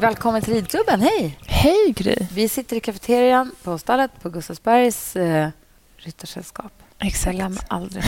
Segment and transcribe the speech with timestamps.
[0.00, 1.00] Välkommen till ridklubben.
[1.00, 1.38] Hej!
[1.46, 2.16] Hej, Gry.
[2.32, 5.48] Vi sitter i kafeterian på stallet på Gustavsbergs eh,
[5.96, 6.72] ryttarsällskap.
[6.98, 7.26] Exakt.
[7.26, 8.04] Jag glömmer aldrig.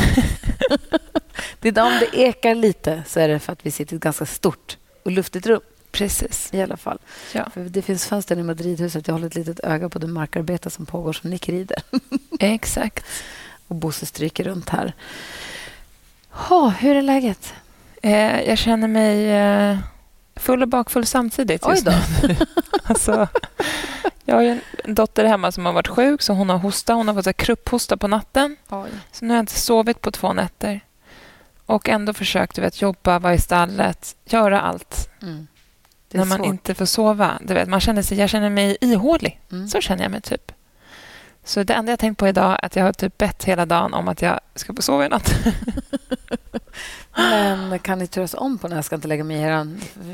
[1.60, 4.02] det är om det ekar lite så är det för att vi sitter i ett
[4.02, 5.60] ganska stort och luftigt rum.
[5.90, 6.54] Precis.
[6.54, 6.98] I alla fall.
[7.34, 7.50] Ja.
[7.54, 9.08] För det finns fönster i Madridhuset.
[9.08, 11.82] Jag håller ett litet öga på det markarbete som pågår som Nick rider.
[12.40, 13.04] Exakt.
[13.68, 14.92] och Bosse stryker runt här.
[16.50, 17.54] Oh, hur är läget?
[18.02, 19.78] Eh, jag känner mig eh,
[20.40, 21.92] full och bakfull samtidigt Oj just då.
[22.22, 22.36] nu.
[22.82, 23.28] alltså,
[24.24, 26.94] jag har en dotter hemma som har varit sjuk, så hon har hosta.
[26.94, 28.56] Hon har fått så krupphosta på natten.
[28.68, 28.90] Oj.
[29.12, 30.80] Så nu har jag inte sovit på två nätter.
[31.66, 35.10] Och ändå försökt du vet, jobba, vara i stallet, göra allt.
[35.22, 35.46] Mm.
[36.12, 36.46] När man svårt.
[36.46, 37.38] inte får sova.
[37.40, 39.40] Du vet, man känner sig, jag känner mig ihålig.
[39.52, 39.68] Mm.
[39.68, 40.52] Så känner jag mig typ.
[41.44, 43.94] Så det enda jag tänkt på idag är att jag har typ bett hela dagen
[43.94, 45.34] om att jag ska få sova i natt.
[47.16, 48.70] Men kan ni turas om på...
[48.70, 49.66] Jag ska inte lägga mig i er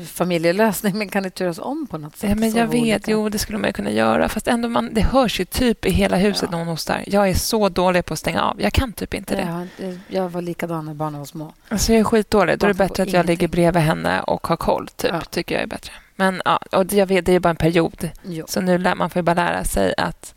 [0.05, 2.29] familjelösning, men kan ni turas om på något sätt?
[2.29, 3.11] Ja, men jag vet, olika?
[3.11, 4.29] jo det skulle man kunna göra.
[4.29, 6.49] Fast ändå man, det hörs ju typ i hela huset Ja.
[6.51, 7.03] när hon hostar.
[7.07, 8.61] Jag är så dålig på att stänga av.
[8.61, 9.67] Jag kan typ inte det.
[9.87, 11.53] Inte- jag var likadan när barnen var små.
[11.69, 12.59] Alltså jag är skitdålig.
[12.59, 13.29] Då är det bättre att jag ingenting.
[13.29, 14.87] ligger bredvid henne och har koll.
[14.87, 15.21] Typ, Ja.
[15.21, 15.91] tycker jag är bättre.
[16.15, 18.09] Men ja, och det- jag vet, det är bara en period.
[18.23, 18.45] Jo.
[18.47, 20.33] Så nu lär man får ju bara lära sig att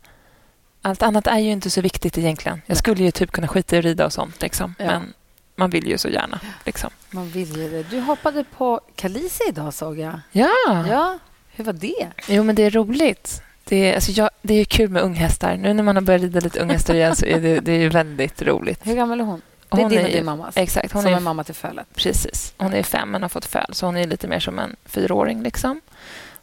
[0.81, 2.61] allt annat är ju inte så viktigt egentligen.
[2.65, 4.41] Jag skulle ju typ kunna skita i att rida och sånt.
[4.41, 4.75] Liksom.
[4.79, 4.85] Ja.
[4.85, 5.13] Men
[5.55, 6.39] man vill ju så gärna.
[6.65, 6.89] Liksom.
[7.11, 7.83] Man vill ju det.
[7.83, 10.19] Du hoppade på Kalisi idag, såg jag.
[10.31, 10.85] Ja.
[10.89, 11.19] Ja,
[11.51, 12.07] hur var det?
[12.27, 13.41] Jo, men det är roligt.
[13.63, 15.57] Det är, alltså jag, det är kul med unghästar.
[15.57, 17.89] Nu när man har börjat rida lite unghästar igen så är det, det är ju
[17.89, 18.79] väldigt roligt.
[18.87, 19.41] Hur gammal är hon?
[19.69, 20.57] Det är Hon din och är din mammas.
[20.57, 20.93] Exakt.
[20.93, 21.87] Hon som är, är mamma till fölet.
[21.95, 22.53] Precis.
[22.57, 25.43] Hon är fem men har fått föl, så hon är lite mer som en fyraåring.
[25.43, 25.81] Liksom.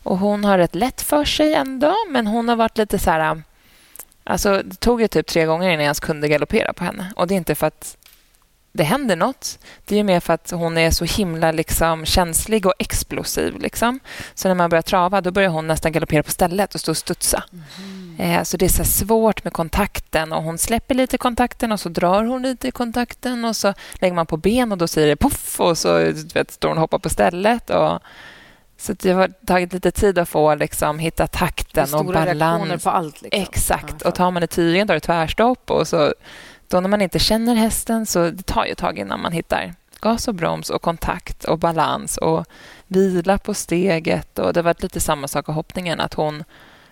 [0.02, 3.42] Och hon har rätt lätt för sig ändå, men hon har varit lite så här...
[4.28, 7.12] Alltså, det tog ju typ tre gånger innan jag ens kunde galoppera på henne.
[7.16, 7.96] Och det är inte för att
[8.72, 9.58] det händer något.
[9.84, 13.58] Det är mer för att hon är så himla liksom, känslig och explosiv.
[13.58, 14.00] Liksom.
[14.34, 16.96] Så när man börjar trava då börjar hon nästan galoppera på stället och stå och
[16.96, 17.44] studsa.
[18.18, 20.33] Eh, så det är så svårt med kontakten.
[20.33, 24.14] och Hon släpper lite kontakten och så drar hon lite i kontakten och så lägger
[24.14, 26.98] man på ben och då säger det poff och så vet, står hon och hoppar
[26.98, 27.70] på stället.
[27.70, 28.00] Och,
[28.80, 32.84] så det har tagit lite tid att få liksom, hitta takten och reaktioner balans.
[32.84, 33.22] på allt.
[33.22, 33.42] Liksom.
[33.42, 33.94] Exakt.
[34.00, 35.70] Ja, och tar man tydligen då är det tvärstopp.
[35.70, 36.14] Och så,
[36.68, 39.74] då när man inte känner hästen så det tar ju ett tag innan man hittar
[40.00, 42.46] gas och broms och kontakt och balans och
[42.86, 44.38] vila på steget.
[44.38, 46.44] Och det har varit lite samma sak i hoppningen, att hon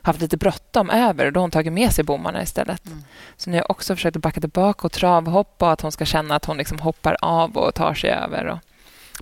[0.02, 2.86] haft lite bråttom över och då har hon tagit med sig bommarna istället.
[2.86, 3.04] Mm.
[3.36, 6.36] Så nu har jag också försökt backa tillbaka och travhoppa och att hon ska känna
[6.36, 8.46] att hon liksom hoppar av och tar sig över.
[8.46, 8.58] Och...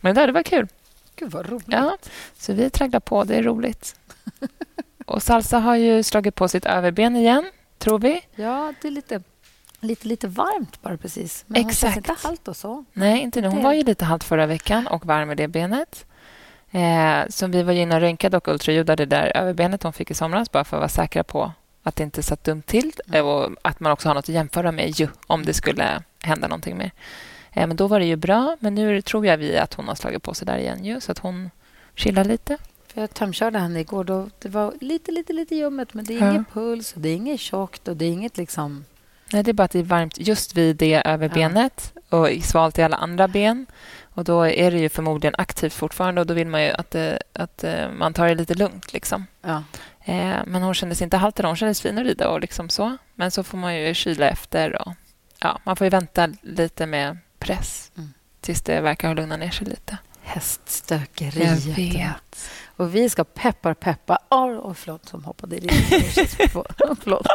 [0.03, 0.69] Men det, där, det var kul.
[1.16, 1.66] Gud, vad roligt.
[1.69, 1.97] Ja,
[2.38, 3.25] så vi tragglar på.
[3.25, 3.97] Det är roligt.
[5.06, 8.20] Och Salsa har ju slagit på sitt överben igen, tror vi.
[8.34, 9.22] Ja, det är lite,
[9.80, 11.44] lite, lite varmt bara precis.
[11.47, 11.94] Men hon Exakt.
[11.94, 12.84] känns inte halt och så.
[12.92, 13.48] Nej, inte nu.
[13.48, 16.06] Hon var ju lite halt förra veckan och varm i det benet.
[16.70, 20.14] Eh, så vi var inne och röntgade och ultraljudade det där överbenet hon fick i
[20.14, 23.26] somras bara för att vara säkra på att det inte satt dumt till Mm.
[23.26, 26.76] och att man också har något att jämföra med ju, om det skulle hända någonting
[26.76, 26.91] mer.
[27.54, 29.94] Eh, men då var det ju bra, men nu tror jag vi att hon har
[29.94, 31.50] slagit på sig där igen ju, så att hon
[31.94, 32.59] chillar lite.
[32.94, 34.04] För jag tömkörde henne igår.
[34.04, 36.31] Då, det var lite, lite, lite ljummet, men det är Ja.
[36.31, 38.84] ingen puls och det är inget tjockt och det är inget liksom...
[39.32, 42.82] Nej, det är bara att det är varmt just vid det överbenet och svalt i
[42.82, 43.66] alla andra ben.
[44.03, 47.19] Och Då är det ju förmodligen aktivt fortfarande och då vill man ju att, det,
[47.32, 48.92] att eh, man tar det lite lugnt.
[48.92, 49.26] Liksom.
[49.42, 49.62] Ja.
[50.04, 51.38] Eh, men hon kändes inte halt.
[51.38, 52.97] Hon kändes fin att rida och liksom så.
[53.15, 54.82] Men så får man ju kyla efter.
[54.88, 54.92] Och,
[55.41, 58.12] ja, man får ju vänta lite med press Mm.
[58.41, 59.99] tills det verkar ha lugnat ner sig lite.
[60.22, 61.65] Häststökeriet.
[61.66, 62.50] Jag vet.
[62.77, 64.19] Och vi ska peppar, peppa...
[64.31, 66.00] Åh, oh, förlåt, som hoppade i ryggen.
[67.03, 67.27] förlåt.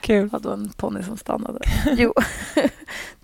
[0.00, 0.28] Kul.
[0.28, 1.58] Det var en ponny som stannade.
[1.96, 2.14] Jo,
[2.54, 2.70] det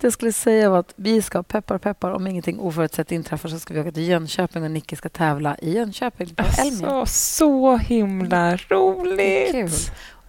[0.00, 2.10] jag skulle säga var att vi ska peppar, peppar.
[2.10, 5.74] Om ingenting oförutsett inträffar så ska vi åka till Jönköping och Nicke ska tävla i
[5.74, 6.42] Jönköping på.
[6.42, 9.52] Alltså, så himla roligt.
[9.52, 9.70] Kul.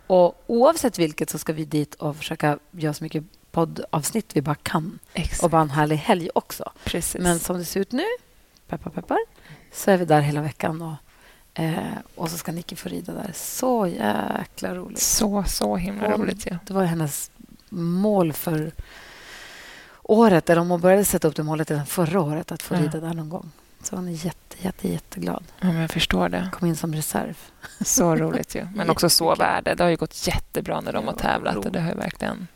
[0.07, 3.23] Och oavsett vilket så ska vi dit och försöka göra så mycket
[3.55, 4.99] poddavsnitt vi bara kan.
[5.13, 5.43] Exakt.
[5.43, 6.71] Och bara en härlig helg också.
[6.83, 7.21] Precis.
[7.21, 8.03] Men som det ser ut nu,
[8.67, 9.17] peppar, peppar,
[9.73, 10.81] så är vi där hela veckan.
[10.81, 10.95] Och,
[11.63, 11.77] eh,
[12.15, 13.31] och så ska Nicky få rida där.
[13.35, 14.99] Så jäkla roligt.
[15.01, 16.45] Så, så himla Hon- roligt.
[16.51, 16.57] Ja.
[16.65, 17.31] Det var hennes
[17.69, 18.71] mål för
[20.03, 20.49] året.
[20.49, 22.79] Eller om hon började sätta upp det målet redan förra året, att få Ja.
[22.81, 23.51] rida där någon gång.
[23.83, 25.43] Så hon är jätte, jätte, jätteglad.
[25.59, 26.49] Ja, men jag förstår det.
[26.53, 27.37] Kom in som reserv.
[27.81, 28.67] Så roligt ju.
[28.75, 29.75] Men också så värde.
[29.75, 31.55] Det har ju gått jättebra när de har tävlat.
[31.55, 32.47] Och det har verkligen...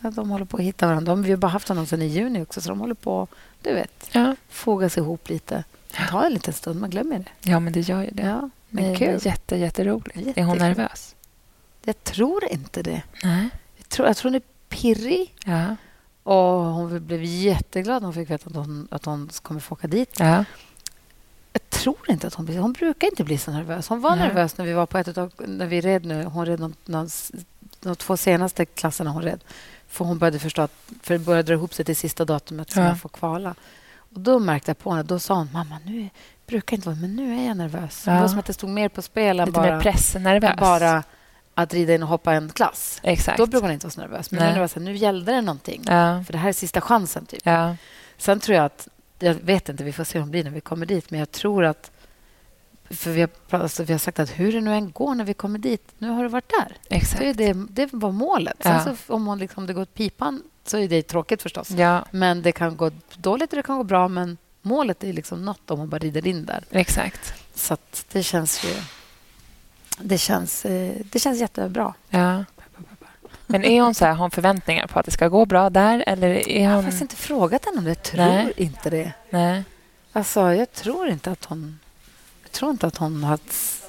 [0.00, 1.12] Ja, de håller på att hitta varandra.
[1.12, 3.26] De, vi har bara haft honom sedan i juni också, så de håller på
[3.62, 4.36] du vet, Ja.
[4.48, 5.64] foga sig ihop lite.
[5.90, 7.50] Det tar en liten stund, man glömmer det.
[7.50, 8.22] ja, men det gör ju det.
[8.22, 9.08] Ja, men det kul.
[9.08, 10.16] är jätte, jätteroligt.
[10.16, 10.44] Är Jättekul.
[10.44, 11.14] hon nervös?
[11.84, 13.02] Jag tror inte det.
[13.24, 13.48] Nej.
[13.76, 15.34] Jag tror, jag tror hon är pirrig.
[15.44, 15.76] Ja.
[16.22, 19.86] Och hon blev jätteglad när hon fick veta att hon, att hon kommer få åka
[19.86, 20.16] dit.
[20.18, 20.44] Ja.
[21.52, 23.88] Jag tror inte att hon blir Hon brukar inte bli så nervös.
[23.88, 24.28] Hon var Nej.
[24.28, 26.24] nervös när vi var på ett av, när vi red nu.
[26.24, 26.72] Hon red
[27.80, 29.40] de två senaste klasserna hon red.
[29.88, 32.82] För hon började förstå att, för det började dra ihop sig till sista datumet som
[32.82, 32.88] Ja.
[32.88, 33.54] jag får kvala.
[34.14, 36.08] Och då märkte jag på henne, då sa hon, mamma, nu
[36.46, 38.02] brukar inte vara, men nu är jag nervös.
[38.06, 38.12] Ja.
[38.12, 41.02] Det var som att det stod mer på spel än bara, mer bara
[41.54, 43.00] att rida in och hoppa en klass.
[43.02, 43.38] Exakt.
[43.38, 44.30] Då brukar hon inte vara så nervös.
[44.30, 44.54] Men Nej.
[44.54, 45.82] nu, var så här, nu gällde det någonting.
[45.86, 46.24] Ja.
[46.26, 47.26] För det här är sista chansen.
[47.26, 47.40] Typ.
[47.44, 47.76] Ja.
[48.18, 48.88] Sen tror jag att...
[49.18, 51.10] Jag vet inte, vi får se hur det blir när vi kommer dit.
[51.10, 51.90] Men jag tror att...
[52.90, 55.24] För vi har, pratat- alltså, vi har sagt att hur det nu än går när
[55.24, 56.76] vi kommer dit, nu har du varit där.
[56.96, 57.20] Exakt.
[57.20, 58.56] Det, är det, det var målet.
[58.60, 58.96] Sen Ja.
[59.06, 61.70] så, om hon liksom, det går åt pipan så är det tråkigt förstås.
[61.70, 64.08] Ja, Men det kan gå dåligt och det kan gå bra.
[64.08, 66.64] Men målet är liksom nått om hon bara rider in där.
[66.70, 67.34] exakt.
[67.54, 67.76] Så
[68.12, 68.74] det känns ju...
[70.00, 71.94] Det känns, eh, det känns jättebra.
[72.10, 72.44] Ja.
[73.46, 76.04] Men är hon så här, har hon förväntningar på att det ska gå bra där?
[76.06, 76.84] Eller är Jag har hon...
[76.84, 77.90] faktiskt inte frågat henne om det.
[77.90, 78.52] Jag tror Nej.
[78.56, 79.12] inte det.
[79.30, 79.64] Nej.
[80.12, 81.78] Alltså, jag tror inte att hon...
[82.48, 83.38] Jag tror inte att hon har...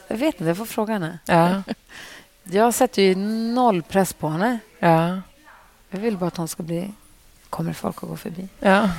[0.08, 1.20] Jag vet inte, jag får fråga henne.
[1.26, 1.64] Ja.
[2.44, 4.60] Jag sätter ju noll press på henne.
[4.80, 5.22] Ja.
[5.90, 6.92] Jag vill bara att hon ska bli...
[7.50, 8.48] Kommer folk att gå förbi?
[8.60, 8.90] Ja.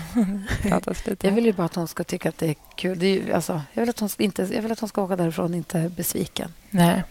[1.20, 2.98] Jag vill ju bara att hon ska tycka att det är kul.
[2.98, 5.02] Det är ju, alltså, jag, vill att hon ska inte, jag vill att hon ska
[5.02, 6.52] åka därifrån inte besviken.
[6.70, 7.04] Nej.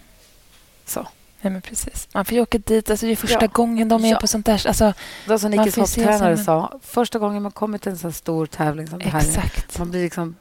[0.86, 1.07] Så.
[1.42, 2.07] Nej, men precis.
[2.13, 2.90] Man får ju åka dit.
[2.90, 3.48] Alltså, det är första Ja.
[3.48, 4.19] gången de är Ja.
[4.19, 4.68] på sånt där.
[4.68, 4.86] Alltså,
[5.25, 6.80] Det var som Nickes hopptränare som sa.
[6.84, 9.80] Första gången man kommer till en sån stor tävling som det här exakt.
[9.80, 10.36] Man blir liksom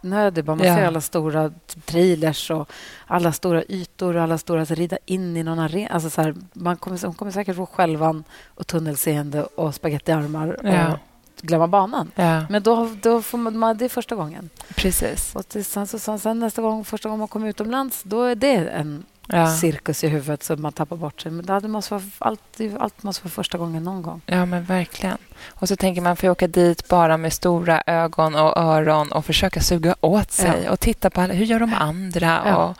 [0.00, 0.56] bara.
[0.56, 0.76] Man Ja.
[0.76, 1.52] ser alla stora
[1.84, 2.70] trailers och
[3.06, 4.60] alla stora ytor och alla stora...
[4.60, 5.88] Alltså, rida in i någon arena.
[5.94, 10.92] Alltså, så här, man kommer, hon kommer säkert få skälvan och tunnelseende och spagettiarmar Ja.
[10.92, 10.98] och
[11.40, 12.10] glömma banan.
[12.14, 14.50] Ja, Men då, då får man, det är första gången.
[14.76, 15.34] precis.
[15.36, 19.04] Och sen, så, sen nästa gång, första gången man kommer utomlands, då är det en
[19.28, 19.56] Ja.
[19.56, 21.32] cirkus i huvudet så man tappar bort sig.
[21.32, 22.40] Men det måste vara, allt,
[22.78, 24.20] allt måste vara första gången någon gång.
[24.26, 25.18] ja, men verkligen.
[25.48, 29.24] Och så tänker man, får jag åka dit bara med stora ögon och öron och
[29.26, 30.70] försöka suga åt sig Ja.
[30.70, 32.56] och titta på alla, hur gör de andra Ja.
[32.56, 32.76] och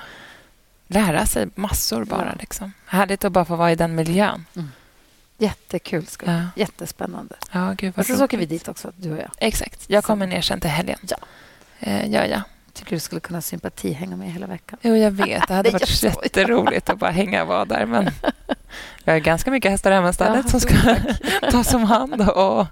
[0.88, 2.34] lära sig massor bara.
[2.40, 2.72] Liksom.
[2.86, 4.44] Härligt att bara få vara i den miljön.
[5.38, 6.06] Jättekul.
[6.06, 6.30] Ska.
[6.32, 7.34] Ja, Jättespännande.
[7.52, 9.30] ja gud Och vad sen så åker vi dit också, du och jag.
[9.38, 9.84] Exakt.
[9.90, 10.06] Jag Så.
[10.06, 10.98] kommer ner sen till helgen.
[11.08, 11.16] Ja.
[11.80, 12.42] Eh, ja, ja.
[12.76, 14.78] Tycker du skulle kunna sympati hänga med hela veckan.
[14.82, 15.48] Jo, jag vet.
[15.48, 17.86] Det hade varit jätteroligt att bara hänga och vara där.
[17.86, 18.10] Men
[19.06, 20.74] jag har ganska mycket hästar hemma i stallet Ja, som ska
[21.50, 22.20] tas om hand.
[22.20, 22.66] Och...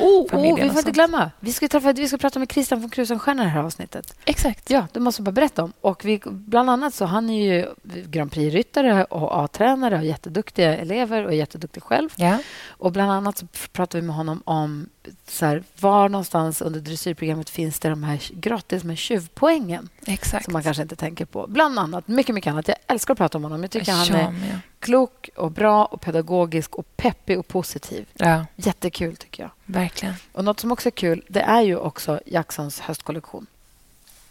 [0.00, 1.30] Oh, Familjen oh, vi får inte glömma.
[1.40, 4.14] Vi ska, träffa, vi ska prata med Christian von Krusenstjerna i det här avsnittet.
[4.24, 4.70] Exakt.
[4.70, 5.72] Ja, det måste jag bara berätta om.
[5.80, 7.66] Och vi, bland annat så han är ju
[8.04, 12.08] Grand Prix-ryttare och A-tränare och jätteduktiga elever och är jätteduktig själv.
[12.16, 12.38] Ja.
[12.68, 14.88] Och bland annat så pratar vi med honom om
[15.28, 20.44] så här, var någonstans under dressyrprogrammet finns det de här gratis med tjuvpoängen Exakt.
[20.44, 21.46] som man kanske inte tänker på.
[21.46, 22.68] Bland annat, mycket, mycket annat.
[22.68, 23.62] Jag älskar att prata om honom.
[23.62, 24.58] Jag tycker han Jag är med.
[24.80, 28.06] klok och bra och pedagogisk och peppig och positiv.
[28.14, 29.50] Ja, Jättekul, tycker jag.
[29.64, 30.14] verkligen.
[30.32, 33.46] Och Något som också är kul det är ju också Jacksons höstkollektion.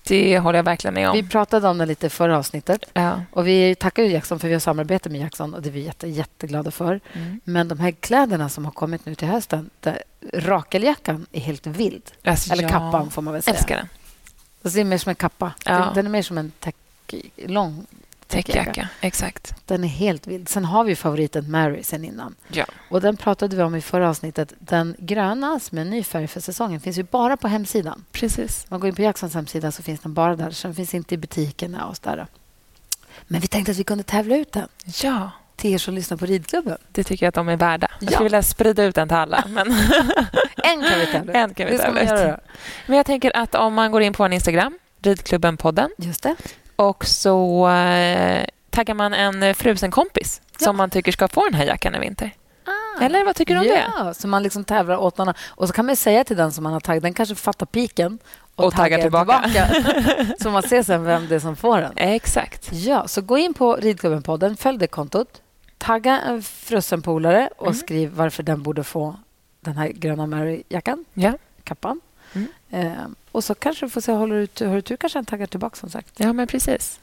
[0.04, 1.16] Det håller jag verkligen med om.
[1.16, 2.86] Vi pratade om det lite i förra avsnittet.
[2.94, 3.22] Ja.
[3.31, 5.80] Och Vi tackar ju Jackson för vi har samarbete med Jackson och det är vi
[5.81, 7.00] jätte, jätteglada för.
[7.13, 7.39] Mm.
[7.44, 9.69] Men de här kläderna som har kommit nu till hösten,
[10.33, 12.12] rakeljackan är helt vild.
[12.24, 13.56] Alltså, Eller jag kappan får man väl säga.
[13.56, 13.88] älskar den.
[14.64, 15.54] Alltså, det är mer som en kappa.
[15.66, 15.92] Ja.
[15.96, 16.76] Den, är mer som en täck,
[17.36, 17.86] lång
[18.30, 18.90] täckjacka.
[19.02, 19.54] Exakt.
[19.66, 20.50] Den är helt vild.
[20.50, 22.36] Sen har vi favoriten Mary sen innan.
[22.48, 22.66] Ja.
[22.90, 24.54] Och Den pratade vi om i förra avsnittet.
[24.60, 28.06] Den gröna, som är ny färg för säsongen, finns ju bara på hemsidan.
[28.12, 28.66] Precis.
[28.70, 30.51] Man går in på Jacksons hemsida så finns den bara där.
[30.51, 32.28] Så den finns inte i butikerna och så där.
[33.28, 34.68] Men vi tänkte att vi kunde tävla ut den
[35.04, 36.78] Ja, till er som lyssnar på ridklubben.
[36.92, 37.88] det tycker jag att de är värda.
[38.00, 38.16] Jag Ja.
[38.16, 39.44] skulle vilja sprida ut den till alla.
[39.48, 39.68] Men
[40.63, 42.39] En kan vi tävla en kan vi tävla.
[42.88, 46.36] Men jag tänker att om man går in på vår Instagram, Ridklubben-podden, Just det.
[46.75, 50.63] och så eh, taggar man en frusen kompis Ja.
[50.66, 52.32] som man tycker ska få den här jackan i vinter.
[52.66, 53.04] Ah.
[53.04, 53.84] Eller vad tycker du om det?
[53.98, 55.34] Ja, så man liksom tävlar åt någon.
[55.50, 58.20] Och så kan man säga till den som man har taggat, den kanske fattar piken
[58.56, 59.44] Och taggar tillbaka.
[60.42, 61.94] så man ser sen vem det är som får den.
[61.96, 62.70] Exakt.
[62.74, 65.28] Ja, så gå in på Ridklubben-podden, följ det kontot,
[65.79, 67.75] tagga en frusen polare och Mm.
[67.77, 69.15] skriv varför den borde få
[69.62, 71.33] den här gröna Mary-jackan, Ja.
[71.63, 72.01] kappan.
[72.33, 72.48] Mm.
[72.69, 75.45] Eh, och så kanske du får se, håller du, har du tur kanske den taggar
[75.48, 76.13] tillbaka som sagt.
[76.17, 77.00] ja, men precis.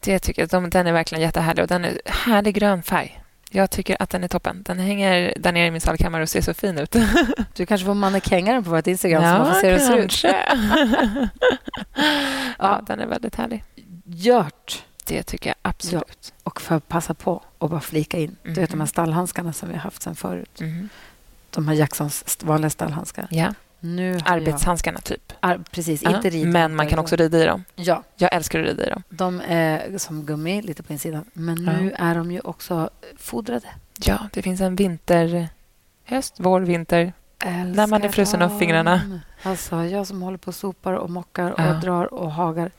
[0.00, 3.20] Det tycker jag, de- den är verkligen jättehärlig och den är härlig grön färg.
[3.50, 4.62] Jag tycker att den är toppen.
[4.62, 6.96] Den hänger där nere i min stallkammare och ser så fin ut.
[7.54, 9.96] Du kanske får mannekänga den på vårt Instagram så man får se hur det ser
[9.96, 10.24] ut.
[12.58, 13.64] ja, den är väldigt härlig.
[14.06, 14.84] Gjort.
[15.04, 16.32] Det tycker jag absolut.
[16.42, 18.36] Och för att passa på och bara flika in.
[18.42, 18.86] Du vet de här Mhm.
[18.86, 20.60] stallhandskarna som vi har haft sen förut.
[20.60, 20.88] Mhm.
[21.50, 23.26] De här Jacksons vanliga stallhandskar.
[23.30, 25.32] Ja, Nu arbetshandskarna typ.
[25.40, 26.46] jag, ar, precis, Ja, inte rid.
[26.48, 27.64] Men man kan också rida i dem.
[27.74, 29.02] Ja, Jag älskar att rida i dem.
[29.08, 31.24] de är som gummi lite på insidan.
[31.32, 33.68] Men nu är de ju också fodrade.
[34.04, 35.48] Ja, det finns en vinter...
[36.06, 37.12] Höst, vår, vinter.
[37.74, 39.20] När man är frusen om fingrarna.
[39.42, 41.72] Alltså, jag som håller på och sopar och mockar och Ja.
[41.72, 42.70] drar och hagar.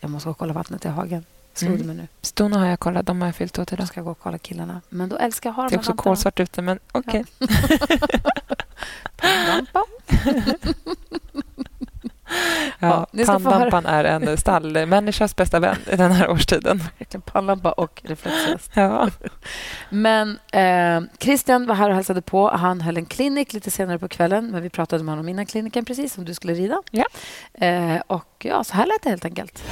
[0.00, 1.24] Jag måste gå och kolla vattnet i hagen.
[1.56, 1.80] Slog Mm.
[1.82, 2.08] det mig nu.
[2.22, 3.06] Stona har jag kollat.
[3.06, 3.86] De har jag fyllt åt idag.
[3.88, 4.80] ska jag gå och kolla killarna.
[4.88, 7.24] Men då älskar jag att ha Det de är också kolsvart ute, men okej.
[9.48, 9.84] Lampa.
[12.78, 16.82] Ja, Ja, ska pannlampan är en stallmänniskas bästa vän i den här årstiden.
[17.24, 18.70] Pannlampa och reflexväst.
[18.74, 19.08] Ja.
[19.90, 22.50] Men eh, Christian var här och hälsade på.
[22.50, 24.50] Han höll en klinik lite senare på kvällen.
[24.50, 26.82] Men vi pratade med honom innan kliniken, precis som du skulle rida.
[26.90, 27.04] Ja.
[27.66, 29.62] Eh, och ja, så här lät det helt enkelt.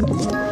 [0.00, 0.51] Ett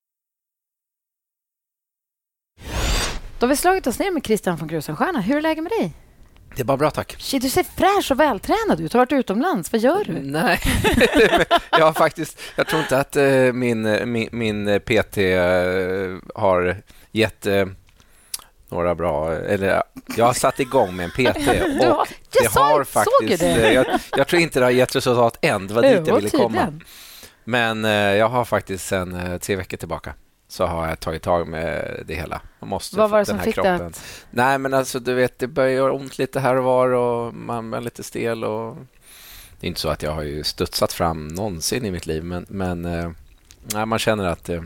[3.41, 5.21] Då har vi slagit oss ner med Christian från Krusenstjerna.
[5.21, 5.93] Hur är läget med dig?
[6.55, 7.15] Det är bara bra, tack.
[7.19, 8.91] Shit, du ser fräsch och vältränad ut.
[8.91, 9.71] Du har varit utomlands.
[9.71, 10.13] Vad gör du?
[10.13, 10.59] Nej,
[11.71, 12.39] jag har faktiskt...
[12.55, 16.77] Jag tror inte att eh, min, min, min PT eh, har
[17.11, 17.65] gett eh,
[18.69, 19.33] några bra...
[19.33, 19.83] Eller
[20.17, 23.41] jag har satt igång med en PT Du har- och jag det sa- har faktiskt...
[23.43, 23.67] det.
[23.67, 23.85] eh, Jag,
[24.17, 25.67] jag tror inte det har gett resultat än.
[25.67, 26.79] Det var dit jag ville komma.
[27.43, 30.13] Men eh, jag har faktiskt sen eh, tre veckor tillbaka
[30.51, 32.41] så har jag tagit tag med det hela.
[32.59, 33.81] Man måste Vad var det den som här fick kroppen.
[33.81, 34.03] att...
[34.31, 37.73] Nej, men alltså du vet, det börjar göra ont lite här och var och man
[37.73, 38.77] är lite stel och
[39.59, 42.45] det är inte så att jag har ju studsat fram någonsin i mitt liv, men,
[42.49, 43.11] men eh,
[43.73, 44.63] nej, man känner att eh,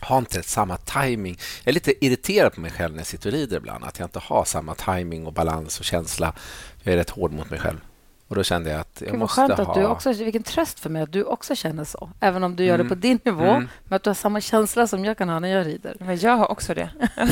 [0.00, 1.38] har inte samma timing.
[1.64, 4.06] Jag är lite irriterad på mig själv när jag sitter och rider ibland, att jag
[4.06, 6.34] inte har samma timing och balans och känsla.
[6.82, 7.80] Jag är rätt hård mot mig själv.
[8.28, 9.64] Och då kände jag att jag Gud, måste skönt ha...
[9.66, 10.12] att du också...
[10.12, 12.10] Vilken tröst för mig att du också känner så.
[12.20, 12.88] Även om du gör det Mm.
[12.88, 13.44] på din nivå.
[13.44, 13.68] Mm.
[13.84, 15.96] Men att du har samma känsla som jag kan ha när jag rider.
[16.00, 16.90] Men jag har också det.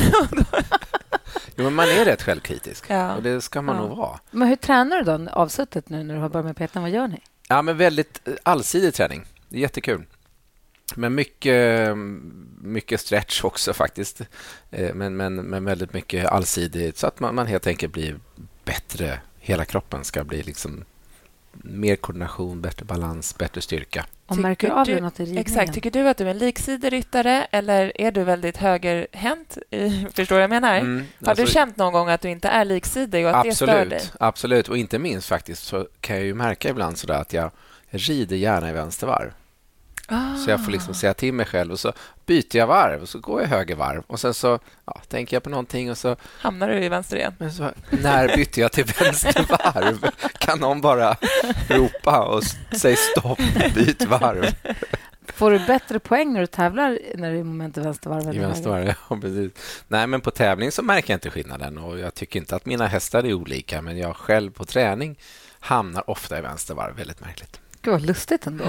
[1.55, 3.15] Jo, men man är rätt självkritisk Ja.
[3.15, 3.81] och det ska man Ja.
[3.87, 4.19] nog vara.
[4.31, 6.75] Men hur tränar du då avsuttet nu när du har börjat med PT?
[6.75, 7.19] Vad gör ni?
[7.49, 9.25] Ja, men väldigt eh, allsidig träning.
[9.49, 10.05] Det är jättekul.
[10.95, 11.93] Men mycket,
[12.61, 14.21] mycket stretch också faktiskt.
[14.71, 18.19] Eh, Men, men, men väldigt mycket allsidigt så att man, man helt enkelt blir
[18.65, 19.19] bättre.
[19.45, 20.83] Hela kroppen ska bli liksom
[21.53, 24.05] mer koordination, bättre balans, bättre styrka.
[24.25, 25.41] Och märker du av du- det något i ridningen?
[25.41, 25.73] Exakt.
[25.73, 29.57] Tycker du att du är en liksidig ryttare eller är du väldigt högerhänt?
[30.13, 30.77] Förstår jag menar?
[30.77, 33.55] Mm, Har du alltså- känt någon gång att du inte är liksidig och att det
[33.55, 33.81] stör dig?
[33.81, 34.69] Absolut, absolut.
[34.69, 37.51] Och inte minst faktiskt så kan jag ju märka ibland sådär att jag,
[37.89, 39.31] jag rider gärna i vänstervarv.
[40.07, 40.35] Ah.
[40.35, 41.93] Så jag får liksom säga till mig själv och så
[42.25, 45.43] byter jag varv och så går jag höger varv och sen så ja, tänker jag
[45.43, 47.33] på någonting och så, Hamnar du i vänster igen?
[47.37, 50.09] men så när bytte jag till vänster varv?
[50.37, 51.15] Kan någon bara
[51.69, 52.43] ropa och
[52.77, 53.39] säga stopp,
[53.75, 54.45] byt varv
[55.35, 58.21] Får du bättre poäng när du tävlar när du är i moment i vänstervarv?
[58.27, 58.85] än i i vänster höger?
[58.85, 58.95] varv?
[59.09, 59.51] Ja, precis.
[59.87, 62.87] Nej, men på tävling så märker jag inte skillnaden och jag tycker inte att mina
[62.87, 65.19] hästar är olika men jag själv på träning
[65.59, 67.59] hamnar ofta i vänster varv, väldigt märkligt.
[67.81, 68.63] Gud, vad lustigt ändå.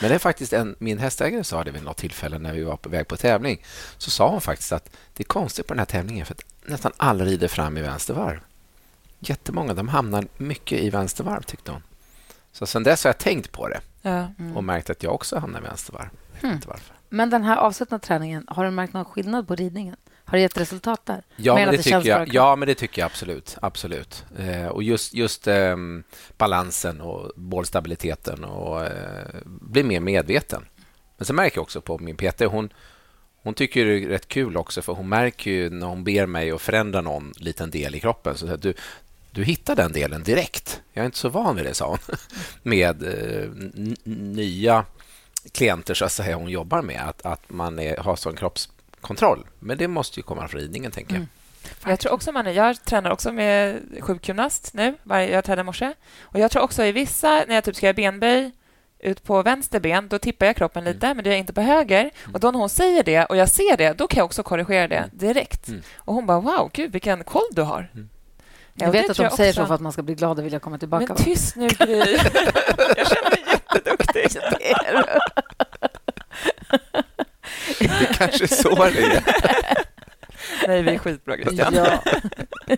[0.00, 2.76] Men det är faktiskt en, min hästägare sa det vid något tillfälle när vi var
[2.76, 3.62] på väg på tävling.
[3.98, 6.92] Så sa hon faktiskt att det är konstigt på den här tävlingen för att nästan
[6.96, 8.40] alla rider fram i vänstervarv.
[9.18, 11.82] Jättemånga de hamnar mycket i vänstervarv tyckte hon.
[12.52, 14.26] Så sen dess har jag tänkt på det Ja.
[14.38, 14.56] Mm.
[14.56, 16.08] och märkt att jag också hamnar i vänstervarv.
[16.32, 16.94] Jag vet inte varför.
[17.08, 19.96] Men den här avsuttna träningen, har du märkt någon skillnad på ridningen?
[20.28, 21.22] Har det gett resultat där?
[21.36, 23.56] Ja, men det, det tycker jag, ja, men det tycker jag absolut.
[23.62, 24.24] absolut.
[24.38, 26.04] Eh, och just, just ehm,
[26.36, 30.64] balansen och bollstabiliteten och eh, bli mer medveten.
[31.16, 32.72] Men sen märker jag också på min PT, hon,
[33.42, 36.50] hon tycker det är rätt kul också för hon märker ju när hon ber mig
[36.50, 38.36] att förändra någon liten del i kroppen.
[38.36, 38.74] Så att du,
[39.30, 40.82] du hittar den delen direkt.
[40.92, 42.16] Jag är inte så van vid det, sa hon.
[42.62, 43.48] Med eh,
[44.04, 44.84] nya
[45.52, 47.08] klienter så att säga hon jobbar med.
[47.08, 48.36] Att, att man är, har sån
[49.06, 49.46] kroppskontroll.
[49.60, 51.16] Men det måste ju komma från ridningen, tänker jag.
[51.16, 51.28] Mm.
[51.86, 54.94] Jag tror också man jag tränar också med sjukgymnast nu.
[55.02, 55.92] Varje, jag tränade i morse.
[56.22, 58.50] Och jag tror också i vissa, när jag typ ska göra benböj
[58.98, 61.60] ut på vänster ben, då tippar jag kroppen lite, men det gör jag inte på
[61.60, 62.10] höger.
[62.34, 64.88] Och då när hon säger det och jag ser det, då kan jag också korrigera
[64.88, 65.68] det direkt.
[65.68, 65.82] Mm.
[65.96, 67.90] Och hon bara, wow, gud vilken koll du har.
[67.94, 68.08] Mm.
[68.74, 69.60] Ja, Jag vet att de jag säger också.
[69.60, 71.06] så för att man ska bli glad och vilja komma tillbaka.
[71.08, 71.96] Men tyst nu, Gry.
[72.96, 73.44] jag känner mig
[73.74, 74.40] jätteduktig.
[77.78, 79.22] Det kanske är så det är.
[80.66, 81.74] Nej, vi är skitbra, Christian.
[81.74, 82.02] Ja.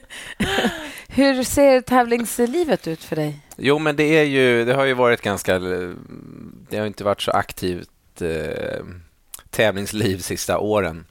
[1.09, 3.41] Hur ser tävlingslivet ut för dig?
[3.57, 5.59] Jo, men det är ju, det har ju varit ganska...
[6.71, 8.85] Det har inte varit så aktivt eh,
[9.51, 11.05] tävlingsliv sista åren.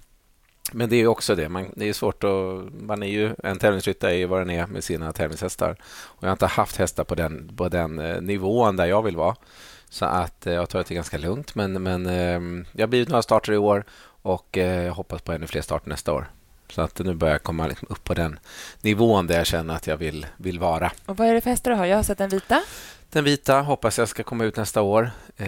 [0.71, 1.49] Men det är ju också det.
[1.49, 2.81] Man, det är svårt att...
[2.81, 5.77] Man är ju, en tävlingsryttare är ju vad den är med sina tävlingshästar.
[5.89, 9.15] Och jag har inte haft hästar på den, på den eh, nivån där jag vill
[9.15, 9.35] vara.
[9.89, 11.55] Så att eh, jag tar det ganska lugnt.
[11.55, 13.83] Men, men eh, jag har blivit några starter i år
[14.21, 16.27] och eh, jag hoppas på ännu fler starter nästa år.
[16.69, 18.39] Så att nu börjar jag komma liksom upp på den
[18.81, 20.91] nivån där jag känner att jag vill, vill vara.
[21.05, 21.85] Och vad är det för hästar du har?
[21.85, 22.63] Jag har sett den vita.
[23.09, 25.11] Den vita hoppas jag ska komma ut nästa år.
[25.37, 25.47] Eh,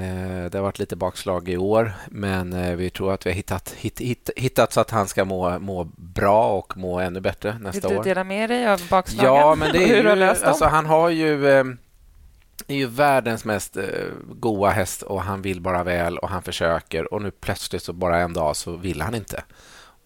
[0.52, 4.00] det har varit lite bakslag i år, men vi tror att vi har hittat, hitt,
[4.00, 7.92] hitt, hittat så att han ska må, må bra och må ännu bättre nästa år.
[7.92, 9.36] Vill du dela med dig av bakslagen?
[9.36, 11.64] Ja, men det är ju, alltså, han har ju eh,
[12.68, 13.84] är ju världens mest eh,
[14.30, 18.18] goa häst och han vill bara väl och han försöker och nu plötsligt så bara
[18.18, 19.44] en dag så vill han inte.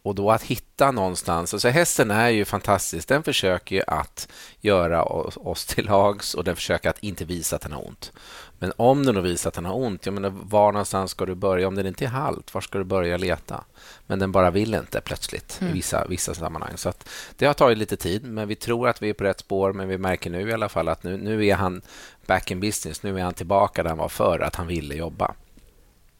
[0.04, 3.08] Och då att hitta någonstans, alltså hästen är ju fantastisk.
[3.08, 4.28] Den försöker att
[4.60, 8.12] göra oss, till lags och den försöker att inte visa att den har ont.
[8.60, 11.36] Men om den då visar att den har ont, jag menar, var någonstans ska du
[11.36, 11.68] börja?
[11.68, 13.64] Om den inte är halt, var ska du börja leta?
[14.08, 16.78] Men den bara vill inte plötsligt i vissa, vissa sammanhang.
[16.78, 19.40] Så att det har tagit lite tid, men vi tror att vi är på rätt
[19.40, 19.74] spår.
[19.74, 21.82] Men vi märker nu i alla fall att nu, nu är han
[22.27, 23.03] back in business.
[23.03, 25.34] Nu är han tillbaka där han var förr, att han ville jobba.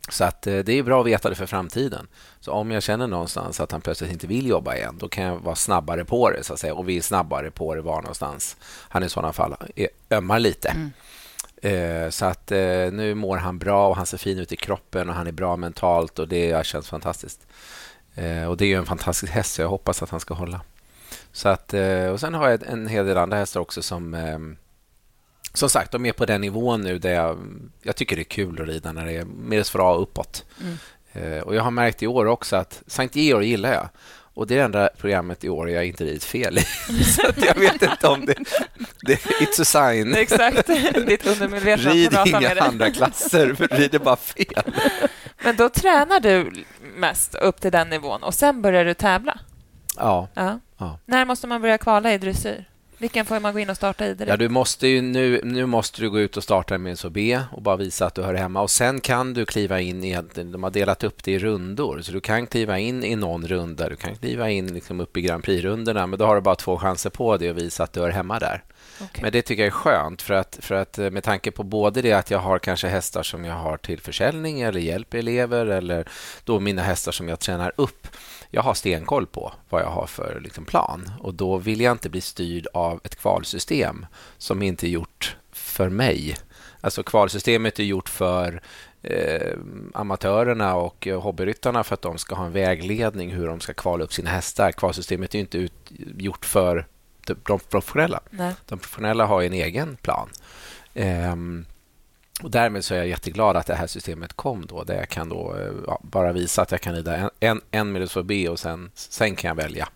[0.10, 2.08] Så att eh, det är bra att veta det för framtiden.
[2.40, 5.40] Så om jag känner någonstans att han plötsligt inte vill jobba igen, då kan jag
[5.40, 6.44] vara snabbare på det.
[6.44, 6.74] så att säga.
[6.74, 8.58] Och vi är snabbare på det var någonstans
[8.90, 10.90] han i sådana fall är- ömmar lite.
[11.62, 12.58] Eh, Så att eh,
[12.92, 15.56] nu mår han bra och han ser fin ut i kroppen och han är bra
[15.58, 17.48] mentalt och det känns fantastiskt.
[18.16, 20.62] Eh, Och det är ju en fantastisk häst så jag hoppas att han ska hålla.
[21.32, 24.58] Så att, eh, och sen har jag en hel del andra hästar också som ehm,
[25.54, 27.38] som sagt, de är på den nivån nu där jag,
[27.82, 30.46] jag tycker det är kul att rida när det är medelfra uppåt.
[31.14, 33.90] Eh, och jag har märkt i år också att Sankt Georg gillar jag.
[34.36, 36.62] Och det är det enda programmet i år jag inte ridit fel i.
[37.04, 38.36] Så jag vet inte om det...
[39.02, 40.16] det it's a sign.
[40.16, 40.68] Exakt.
[41.08, 42.60] Ditt undermedvetna Rid pratar med inga dig.
[42.64, 44.74] andra klasser, för rider bara fel.
[45.44, 46.52] Men då tränar du
[46.96, 49.40] mest upp till den nivån och sen börjar du tävla?
[49.98, 50.60] Ja, Ja.
[50.78, 51.00] Ja.
[51.06, 52.70] När måste man börja kvala i dressyr?
[53.04, 54.30] Vilken får man gå in och starta i direkt?
[54.30, 57.18] Ja, du måste ju nu, nu måste du gå ut och starta med en SOB
[57.52, 58.62] och bara visa att du hör hemma.
[58.62, 60.18] Och Sen kan du kliva in i...
[60.34, 63.90] De har delat upp det i rundor, så du kan kliva in i någon runda.
[63.90, 66.78] Du kan kliva in liksom upp i Grand Prix-rundorna, men då har du bara två
[66.78, 68.64] chanser på det och visa att du hör hemma där.
[69.02, 69.22] Okej.
[69.22, 72.02] Men det tycker jag är skönt, för att, för att eh, med tanke på både
[72.02, 76.08] det att jag har kanske hästar som jag har till försäljning eller hjälper elever eller
[76.44, 78.08] då mina hästar som jag tränar upp.
[78.56, 82.10] Jag har stenkoll på vad jag har för liksom, plan och då vill jag inte
[82.10, 84.06] bli styrd av ett kvalsystem
[84.38, 86.36] som inte är gjort för mig.
[86.82, 88.62] Alltså kvalsystemet är gjort för
[89.02, 89.58] eh,
[89.94, 94.04] amatörerna och eh, hobbyryttarna för att de ska ha en vägledning hur de ska kvala
[94.04, 94.72] upp sina hästar.
[94.72, 96.88] Kvalsystemet är inte ut, gjort för
[97.26, 98.20] de, de professionella.
[98.30, 98.54] Nej.
[98.66, 100.30] De professionella har ju en egen plan.
[100.94, 101.66] Ehm,
[102.42, 105.30] och därmed så är jag jätteglad att det här systemet kom då, där jag kan
[105.30, 108.60] då eh, ja, bara visa att jag kan rida en, en, en minus B och
[108.60, 109.88] sen, sen kan jag välja.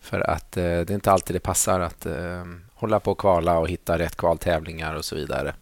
[0.00, 3.58] För att eh, det är inte alltid det passar att eh, hålla på och kvala
[3.58, 5.54] och hitta rätt kvaltävlingar och så vidare.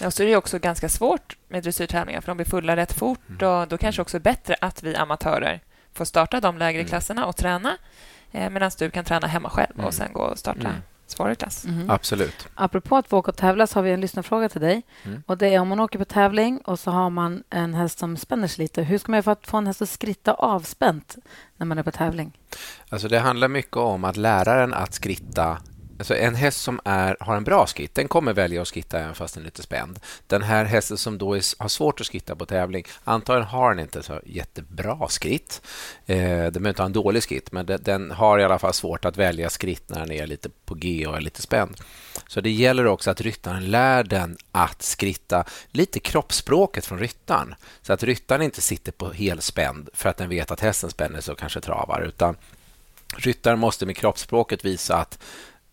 [0.00, 3.18] Ja, så är det också ganska svårt med dressyrtävlingar för de blir fulla rätt fort
[3.28, 3.48] Mm.
[3.60, 5.60] och då kanske också är bättre att vi amatörer
[5.92, 6.88] får starta de lägre Mm.
[6.88, 7.76] klasserna och träna
[8.32, 9.86] eh, medan du kan träna hemma själv Mm.
[9.86, 10.72] och sen gå och starta Mm.
[11.10, 11.64] Svårare klass.
[11.64, 11.90] Mhm.
[11.90, 12.48] Absolut.
[12.54, 14.82] Apropå att få åka och tävla så har vi en lyssnarfråga till dig.
[15.04, 15.22] Mm.
[15.26, 18.16] Och det är om man åker på tävling och så har man en häst som
[18.16, 18.82] spänner sig lite.
[18.82, 21.16] Hur ska man göra för att få en häst att skritta avspänt
[21.56, 22.38] när man är på tävling?
[22.88, 25.58] Alltså det handlar mycket om att läraren att skritta
[25.98, 29.14] Alltså en häst som är, har en bra skritt, den kommer välja att skritta även
[29.14, 29.98] fast den är lite spänd.
[30.26, 33.78] Den här hästen som då är, har svårt att skritta på tävling, antagligen har den
[33.78, 35.62] inte så jättebra skritt.
[36.06, 38.72] Eh, den behöver inte ha en dålig skritt, men den, den har i alla fall
[38.72, 41.76] svårt att välja skritt när den är lite på G och är lite spänd.
[42.28, 47.54] Så det gäller också att ryttaren lär den att skritta lite kroppsspråket från ryttaren.
[47.82, 51.32] Så att ryttaren inte sitter på helspänd för att den vet att hästen spänner sig
[51.32, 52.36] och kanske travar, utan
[53.16, 55.18] ryttaren måste med kroppsspråket visa att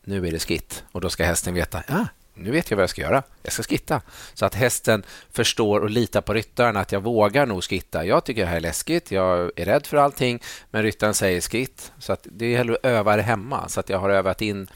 [0.03, 2.89] nu är det skitt och då ska hästen veta ja, nu vet jag vad jag
[2.89, 3.23] ska göra.
[3.43, 4.01] Jag ska skitta.
[4.33, 8.05] Så att hästen förstår och litar på ryttaren att jag vågar nog skitta.
[8.05, 9.11] Jag tycker det här är läskigt.
[9.11, 11.91] Jag är rädd för allting, men ryttaren säger skritt.
[11.99, 13.69] Så att det är hellre att öva det hemma.
[13.69, 14.67] Så att jag har övat in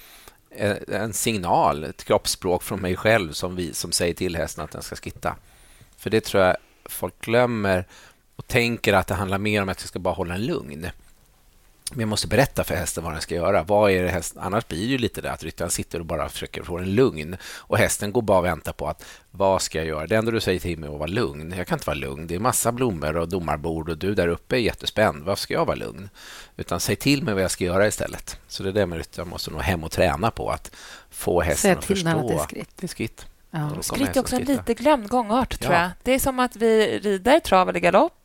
[0.49, 4.71] en en signal, ett kroppsspråk från mig själv som, vi, som säger till hästen att
[4.71, 5.35] den ska skitta.
[5.97, 7.85] För det tror jag folk glömmer
[8.35, 10.87] och tänker att det handlar mer om att jag ska bara hålla en lugn.
[11.91, 13.63] Men jag måste berätta för hästen vad den ska göra.
[13.63, 14.41] Vad är det hästen?
[14.41, 17.37] Annars blir det ju lite det att ryttaren sitter och bara försöker få en lugn
[17.57, 20.07] och hästen går bara och väntar på att vad ska jag göra?
[20.07, 21.53] Det enda du säger till mig är att vara lugn.
[21.57, 22.27] Jag kan inte vara lugn.
[22.27, 25.23] Det är massa blommor och domarbord och du där uppe är jättespänd.
[25.23, 26.09] Varför ska jag vara lugn?
[26.57, 28.39] Utan säg till mig vad jag ska göra istället.
[28.47, 30.71] Så det är det med ryttaren måste nog hem och träna på att
[31.09, 32.27] få hästen Säga att till när förstå.
[32.27, 32.69] det är skritt.
[32.75, 33.25] Det är skritt.
[33.51, 33.69] Ja.
[33.81, 35.81] Skritt är också en lite glömd gångart, tror Ja.
[35.81, 35.89] jag.
[36.03, 38.16] Det är som att vi rider trav eller galopp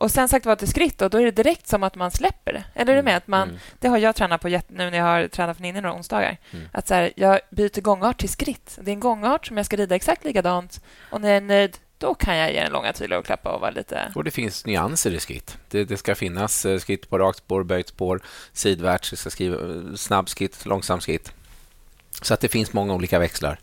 [0.00, 2.52] Och sen sagt var till skritt och då är det direkt som att man släpper
[2.52, 2.64] det.
[2.74, 3.16] Eller är du med?
[3.16, 3.60] Att man, Mm.
[3.78, 6.36] Det har jag tränat på nu när jag har tränat för Ninni några onsdagar.
[6.50, 6.68] Mm.
[6.72, 8.78] Att så här, jag byter gångart till skritt.
[8.82, 10.80] Det är en gångart som jag ska rida exakt likadant.
[11.10, 13.60] Och när jag är nöjd, då kan jag ge den långa tyglar och klappa och
[13.60, 14.12] vara lite...
[14.14, 15.58] Och det finns nyanser i skritt.
[15.68, 18.20] Det, det ska finnas eh, skritt på rakt spår, böjt spår,
[18.52, 21.32] sidvärts, det ska skriva eh, snabb skritt, långsam skritt.
[22.22, 23.58] Så att det finns många olika växlar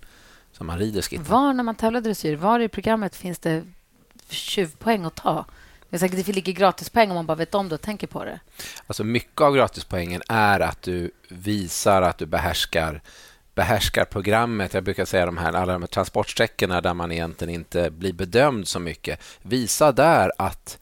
[0.51, 1.29] som man rider skritt.
[1.29, 3.63] Var när man tävlar dressyr, var i programmet finns det
[4.29, 5.45] tjuvpoäng att ta?
[5.89, 8.25] Det är säkert det ligger gratispoäng om man bara vet om det och tänker på
[8.25, 8.39] det.
[8.87, 13.01] Alltså mycket av gratispoängen är att du visar att du behärskar
[13.55, 14.73] behärskar programmet.
[14.73, 18.67] Jag brukar säga de här, alla de här transportsträckorna där man egentligen inte blir bedömd
[18.67, 19.19] så mycket.
[19.41, 20.77] Visa där att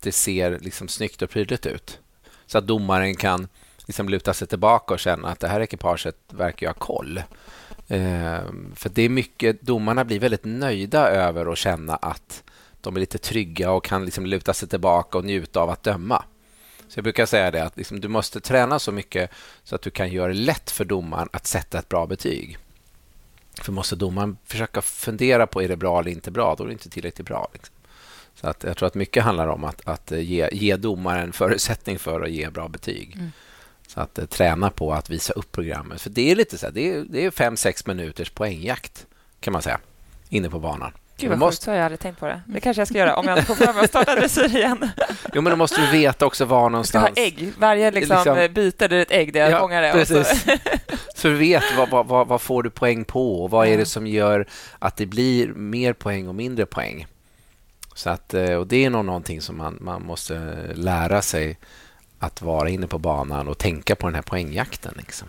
[0.00, 1.98] det ser liksom snyggt och prydligt ut.
[2.46, 3.48] Så att domaren kan
[3.86, 7.18] liksom luta sig tillbaka och känna att det här ekipaget verkar ju ha koll.
[7.88, 8.40] Eh,
[8.74, 12.42] för det är mycket, domarna blir väldigt nöjda över att känna att
[12.86, 16.24] de är lite trygga och kan liksom luta sig tillbaka och njuta av att döma.
[16.88, 19.30] Så jag brukar säga det att liksom, du måste träna så mycket
[19.64, 22.58] så att du kan göra det lätt för domaren att sätta ett bra betyg.
[23.60, 26.72] För måste domaren försöka fundera på är det bra eller inte bra, då är det
[26.72, 27.50] inte tillräckligt bra.
[27.52, 27.74] Liksom.
[28.34, 32.20] Så att jag tror att mycket handlar om att, att ge, ge domaren förutsättning för
[32.20, 33.14] att ge bra betyg.
[33.14, 33.30] Mm.
[33.86, 36.02] Så att eh, träna på att visa upp programmet.
[36.02, 39.06] För det är lite så här, det är, det är fem, sex minuters poängjakt
[39.40, 39.80] kan man säga,
[40.28, 40.92] inne på banan.
[41.18, 42.40] Gud Du vad måste- sjukt, jag aldrig tänkt på det.
[42.46, 44.90] Det kanske jag ska göra om jag inte får för mig att starta dressyr igen.
[45.34, 47.10] Jo, men då måste du veta också var Jag ska ha någonstans...
[47.16, 47.52] ägg.
[47.58, 50.00] Varje liksom, Liksom- byte där är ett ägg där jag Ja, fångar det.
[50.00, 50.14] Och så.
[50.14, 50.46] precis.
[51.14, 53.84] Så du vet vad, vad, vad, vad får du poäng på och vad är det
[53.86, 54.46] som gör
[54.78, 57.06] att det blir mer poäng och mindre poäng.
[57.94, 61.58] Så att, eh, och Det är nog någonting som man, man måste lära sig
[62.18, 64.94] att vara inne på banan och tänka på den här poängjakten.
[64.96, 65.28] Liksom.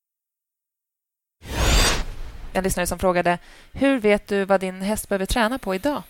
[2.53, 3.37] En lyssnare som frågade
[3.71, 6.03] hur vet du vad din häst behöver träna på idag?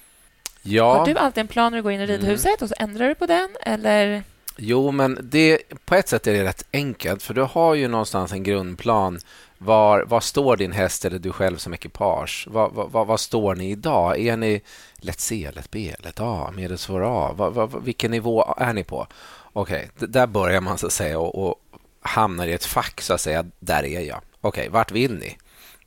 [0.62, 3.08] Ja, Har du alltid en plan när du går in i ridhuset och så ändrar
[3.08, 3.50] du på den?
[3.62, 4.24] Eller?
[4.58, 8.32] Jo, men det, på ett sätt är det rätt enkelt för du har ju någonstans
[8.32, 9.20] en grundplan.
[9.58, 12.48] Var, var står din häst eller du själv som ekipage?
[12.52, 14.20] Var, var, var, står ni idag?
[14.20, 14.62] Är ni
[14.98, 17.34] lätt C, lätt B, lätt A, medelsvår A?
[17.36, 19.08] Var, var, vilken nivå är ni på?
[19.54, 21.56] Okej, d- där börjar man så att säga och, och
[22.02, 23.46] hamnar i ett fack så att säga.
[23.60, 24.22] Där är jag.
[24.42, 25.38] Okej, vart vill ni?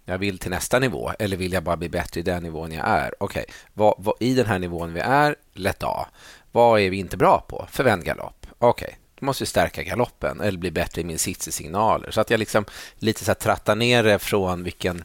[0.04, 2.88] Jag vill till nästa nivå eller vill jag bara bli bättre i den nivån jag
[2.88, 3.14] är?
[3.18, 4.12] Okej, okay.
[4.20, 6.06] i den här nivån vi är, lätt A.
[6.52, 7.66] Vad är vi inte bra på?
[7.70, 8.46] Förvänd galopp.
[8.58, 12.10] Okej, då måste vi stärka galoppen eller bli bättre i min sits i signaler.
[12.10, 12.64] Så att jag liksom
[12.98, 15.04] lite så här trattar ner det från vilken,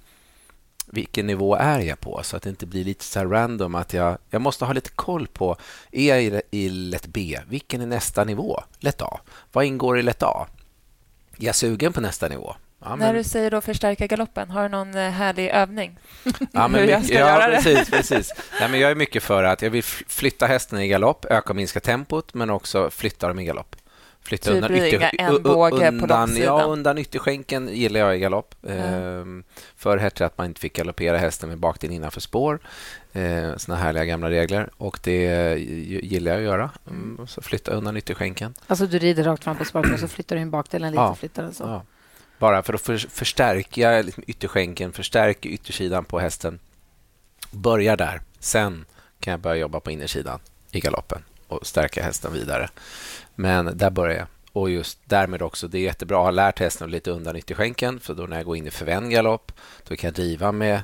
[0.85, 3.93] vilken nivå är jag på så att det inte blir lite så här random att
[3.93, 5.57] jag, jag måste ha lite koll på
[5.91, 7.39] är jag i, i lätt B?
[7.47, 8.63] Vilken är nästa nivå?
[8.79, 9.19] Lätt A.
[9.51, 10.47] Vad ingår i lätt A?
[11.37, 12.55] Är jag sugen på nästa nivå?
[12.81, 15.97] Ja, När du säger då förstärka galoppen, har du någon eh, härlig övning?
[16.51, 17.55] Ja, men hur jag ska ja, göra det?
[17.63, 18.33] Precis, precis.
[18.59, 21.49] Nej, men jag är mycket för att jag vill fl- flytta hästen i galopp, öka
[21.49, 23.75] och minska tempot, men också flytta dem i galopp.
[24.21, 26.59] Flytta Typ ringa en u- u- båge på undan, långsidan.
[26.59, 28.55] Ja, undan ytterskänken gillar jag i galopp.
[28.69, 29.43] Ehm,
[29.75, 32.59] Förr hette det att man inte fick galoppera hästen med bakdel innanför spår.
[33.13, 34.69] Eh, såna härliga gamla regler.
[34.77, 35.55] Och det eh,
[36.05, 36.69] gillar jag att göra.
[36.89, 38.53] Mm, så flytta undan ytterskänken.
[38.67, 41.01] Alltså du rider rakt fram på spaken och så flyttar du in bakdelen lite.
[41.01, 41.15] Ja.
[41.15, 41.63] Flyttar den så.
[41.63, 41.83] Ja.
[42.39, 46.59] Bara för att för, förstärka liksom ytterskänken, förstärka yttersidan på hästen.
[47.51, 48.21] Börja där.
[48.39, 48.85] Sen
[49.19, 50.39] kan jag börja jobba på innersidan
[50.71, 52.69] i galoppen och stärka hästen vidare.
[53.35, 54.27] Men där börjar jag.
[54.51, 57.99] Och just därmed också, det är jättebra att ha lärt hästen att lite undan ytterskänken
[57.99, 59.51] för då när jag går in i förvänd galopp
[59.87, 60.81] då kan jag driva med,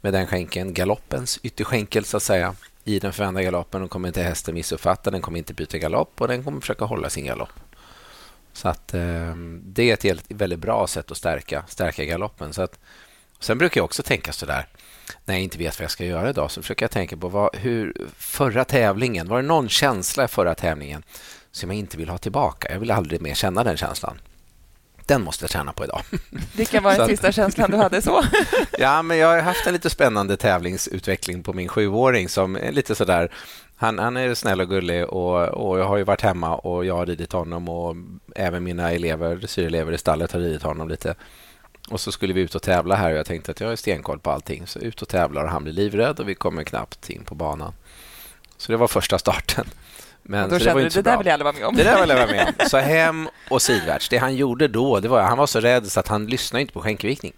[0.00, 2.54] med den skänken, galoppens ytterskänkel så att säga
[2.84, 3.82] i den förvända galoppen.
[3.82, 7.10] Då kommer inte hästen missuppfatta, den kommer inte byta galopp och den kommer försöka hålla
[7.10, 7.65] sin galopp.
[8.56, 12.52] Så att eh, det är ett helt- väldigt bra sätt att stärka, stärka galoppen.
[12.52, 12.78] Så att,
[13.40, 14.66] sen brukar jag också tänka så där
[15.24, 17.56] när jag inte vet vad jag ska göra idag så försöker jag tänka på vad,
[17.56, 21.02] hur förra tävlingen, var det någon känsla i förra tävlingen
[21.50, 22.72] som jag inte vill ha tillbaka?
[22.72, 24.20] Jag vill aldrig mer känna den känslan.
[25.06, 26.02] Den måste jag träna på idag.
[26.56, 28.22] Vilken var den sista känslan du hade så?
[28.78, 32.94] Ja, men jag har haft en lite spännande tävlingsutveckling på min sjuåring som är lite
[32.94, 33.32] sådär
[33.76, 36.96] han, han är snäll och gullig och, och jag har ju varit hemma och jag
[36.96, 37.96] har ridit honom och
[38.34, 41.14] även mina elever, dressyrelever i stallet har ridit honom lite.
[41.90, 44.18] Och så skulle vi ut och tävla här och jag tänkte att jag har stenkoll
[44.18, 44.66] på allting.
[44.66, 47.72] Så ut och tävlar och han blir livrädd och vi kommer knappt in på banan.
[48.56, 49.66] Så det var första starten.
[50.22, 51.76] Men, och då kände du, det där vill jag aldrig vara med om.
[51.76, 52.68] Det där vill jag vara med om.
[52.68, 54.08] Så hem och sidvärts.
[54.08, 56.72] Det han gjorde då, det var han var så rädd så att han lyssnade inte
[56.72, 57.32] på skänkevikning.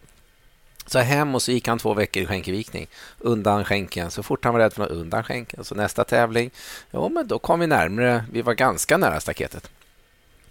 [0.90, 2.86] Så hem och så gick han två veckor i skänkevikning.
[3.18, 4.10] Undan skänken.
[4.10, 5.64] Så fort han var rädd för något, undan skänken.
[5.64, 6.50] Så nästa tävling,
[6.90, 8.24] jo men då kom vi närmare.
[8.32, 9.70] Vi var ganska nära staketet.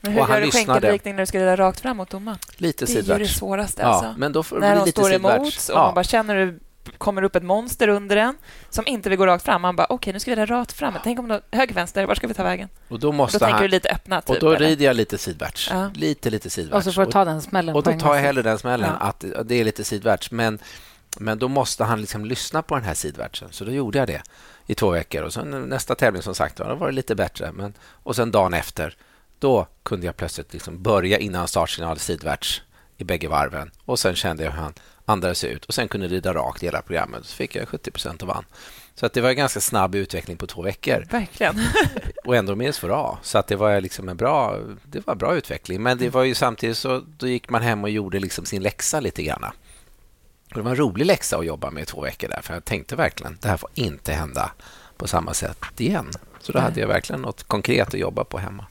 [0.01, 2.37] Men hur och gör du skänkelvikning när du ska rida rakt fram mot domaren?
[2.57, 3.35] Lite Det är ju det sidvärts.
[3.37, 3.81] svåraste.
[3.81, 4.15] Ja, Alltså.
[4.17, 5.35] men då får När de står sidvärts.
[5.39, 5.85] emot och Ja.
[5.85, 6.59] man bara känner hur
[6.97, 8.37] kommer upp ett monster under en
[8.69, 9.61] som inte vill gå rakt fram.
[9.61, 10.93] Man bara, okej, nu ska vi rida rakt fram.
[11.03, 12.69] Tänk om då, höger, vänster, var ska vi ta vägen?
[12.87, 13.61] Och då Då måste tänker han...
[13.61, 14.29] du lite öppna, typ.
[14.29, 15.69] och då rider jag lite sidvärts.
[15.71, 15.91] Ja.
[15.93, 16.75] Lite, lite sidvärts.
[16.77, 19.05] Och så får du ta den smällen Och då tar jag hellre den smällen, Ja.
[19.07, 20.31] att det är lite sidvärts.
[20.31, 20.59] Men,
[21.19, 23.47] men då måste han liksom lyssna på den här sidvärtsen.
[23.51, 24.21] Så då gjorde jag det
[24.67, 25.23] i två veckor.
[25.23, 27.51] Och sen nästa tävling som sagt då var det lite bättre.
[27.51, 27.73] Men,
[28.03, 28.95] och sen dagen efter,
[29.39, 32.61] då kunde jag plötsligt liksom börja innan startsignal sidvärts
[32.97, 33.71] i bägge varven.
[33.85, 34.73] Och sen kände jag hur han
[35.09, 37.25] andades ut och sen kunde rida rakt hela programmet.
[37.25, 38.45] Så fick jag 70 procent och vann.
[38.95, 41.55] Så att det var en ganska snabb utveckling på två veckor Verkligen.
[42.25, 43.17] och ändå med för A.
[43.21, 45.83] Så att det var liksom en bra, det var bra utveckling.
[45.83, 48.99] Men det var ju samtidigt så då gick man hem och gjorde liksom sin läxa
[48.99, 49.43] lite grann.
[49.43, 52.41] Och det var en rolig läxa att jobba med i två veckor där.
[52.41, 54.51] För jag tänkte verkligen, det här får inte hända
[54.97, 56.11] på samma sätt igen.
[56.39, 58.65] Så då hade jag verkligen något konkret att jobba på hemma.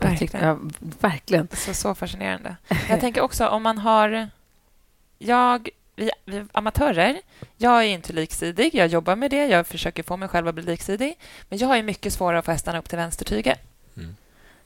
[0.00, 0.58] Jag tycker- Ja,
[1.00, 1.48] verkligen.
[1.52, 2.56] Så, så fascinerande.
[2.88, 4.28] Jag tänker också om man har...
[5.18, 7.20] Jag, vi, vi amatörer,
[7.56, 8.74] jag är inte liksidig.
[8.74, 9.46] Jag jobbar med det.
[9.46, 11.18] Jag försöker få mig själv att bli liksidig.
[11.48, 13.58] Men jag är mycket svårare att få hästarna upp till vänstertyget.
[13.96, 14.16] Mm.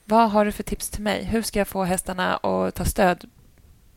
[0.05, 1.23] Vad har du för tips till mig?
[1.23, 3.29] Hur ska jag få hästarna att ta stöd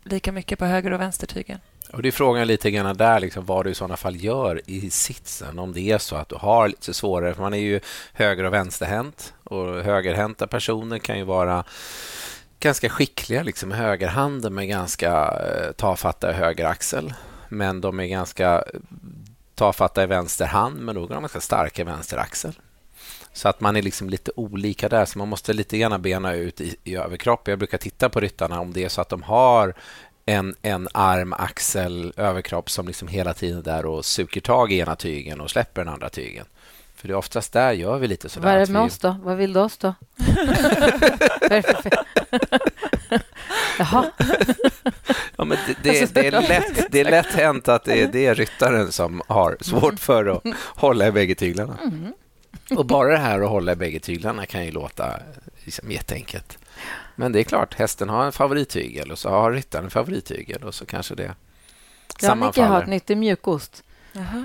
[0.05, 1.61] lika mycket på höger och vänstertygen?
[1.93, 4.91] Och det är frågan lite grann där, liksom, vad du i sådana fall gör i
[4.91, 5.59] sitsen.
[5.59, 7.81] Om det är så att du har lite svårare, för man är ju
[8.13, 11.65] höger och vänsterhänt och högerhänta personer kan ju vara
[12.61, 17.15] ganska skickliga liksom, med högerhanden med ganska eh, tafatta i höger axel.
[17.49, 18.65] Men de är ganska
[19.55, 22.53] tafatta i vänster hand, men då är de ganska starka i vänster axel.
[23.33, 26.61] Så att man är liksom lite olika där, så man måste lite grann bena ut
[26.61, 27.49] i, i överkropp.
[27.49, 29.75] Jag brukar titta på ryttarna om det är så att de har
[30.27, 34.79] en, en arm, axel, överkropp som liksom hela tiden är där och suger tag i
[34.79, 36.45] ena tygen och släpper den andra tygen.
[36.97, 38.49] För det är oftast där gör vi lite sådär.
[38.49, 39.17] Vad är det med vi, oss då?
[39.23, 39.95] Vad vill du oss då?
[43.79, 44.11] Jaha.
[45.37, 48.27] Ja, men det, det, det, är lätt, det är lätt hänt att det är, det
[48.27, 51.79] är ryttaren som har svårt för att hålla i bägge tyglarna.
[51.83, 52.13] Mm.
[52.71, 55.21] Och bara det här att hålla i bägge tyglarna kan ju låta
[55.65, 56.59] liksom jätteenkelt.
[57.17, 60.75] Men det är klart, hästen har en favorittygel och så har ryttaren en favorittygel och
[60.75, 62.83] så kanske det Jag och Micke har sammanfaller.
[62.83, 63.83] ett nytt i mjukost.
[64.13, 64.45] Jaha.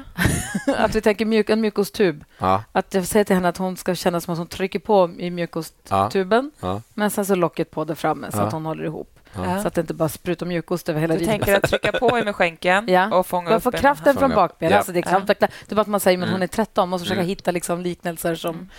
[0.77, 2.23] Att vi tänker mjuk, en mjukosttub.
[2.37, 5.11] Ja, Att jag säger till henne att hon ska känna som att hon trycker på
[5.17, 8.41] i mjukosttuben ja, men sen så locket på där framme så Ja.
[8.43, 9.19] att hon håller ihop.
[9.35, 9.61] Ja.
[9.61, 11.41] Så att det inte bara sprutar mjukost över hela Du ridhuset.
[11.45, 13.15] tänker att trycka på i med skänken Ja.
[13.15, 14.71] och fånga upp får en- kraften från bakbenen.
[14.71, 14.77] Ja.
[14.77, 16.33] Alltså det, är knappt, det är bara att man säger men Mm.
[16.35, 16.81] hon är 13.
[16.81, 17.29] Man måste försöka Mm.
[17.29, 18.35] hitta liksom liknelser.
[18.35, 18.69] som Mm.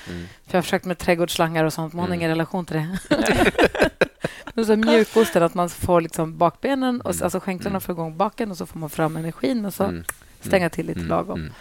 [0.46, 2.20] För Jag har försökt med trädgårdsslangar och sånt, men hon har Mm.
[2.20, 2.98] ingen relation till det.
[4.54, 7.24] Men så mjukosten, att man får liksom bakbenen, och, Mm.
[7.24, 7.80] alltså skänklarna Mm.
[7.80, 10.04] får igång baken och så får man fram energin och så Mm.
[10.40, 11.10] stänga till lite Mm.
[11.10, 11.40] lagom.
[11.40, 11.52] Mm.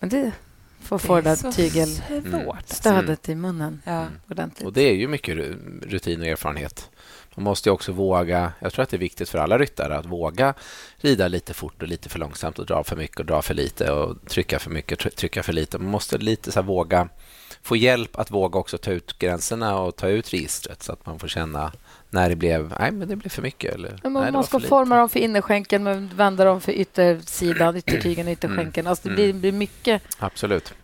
[0.00, 0.32] Men det
[0.80, 1.88] få det där så tygel,
[2.30, 2.68] svårt.
[2.68, 4.06] stödet i munnen Ja.
[4.30, 4.66] ordentligt.
[4.66, 6.90] Och det är ju mycket ru- rutin och erfarenhet.
[7.34, 10.06] Man måste ju också våga, jag tror att det är viktigt för alla ryttare att
[10.06, 10.54] våga
[10.96, 13.90] rida lite fort och lite för långsamt och dra för mycket och dra för lite
[13.92, 15.78] och trycka för mycket och trycka för lite.
[15.78, 17.08] Man måste lite så här våga
[17.62, 21.18] få hjälp att våga också ta ut gränserna och ta ut registret så att man
[21.18, 21.72] får känna
[22.16, 24.60] när det blev, nej men det blev för mycket eller Men nej, man lite.
[24.68, 28.86] forma dem för innerskänken men vända dem för yttersidan, yttertygen, ytterskänken.
[28.86, 29.40] Alltså det blir, Mm.
[29.40, 30.74] blir mycket Absolut.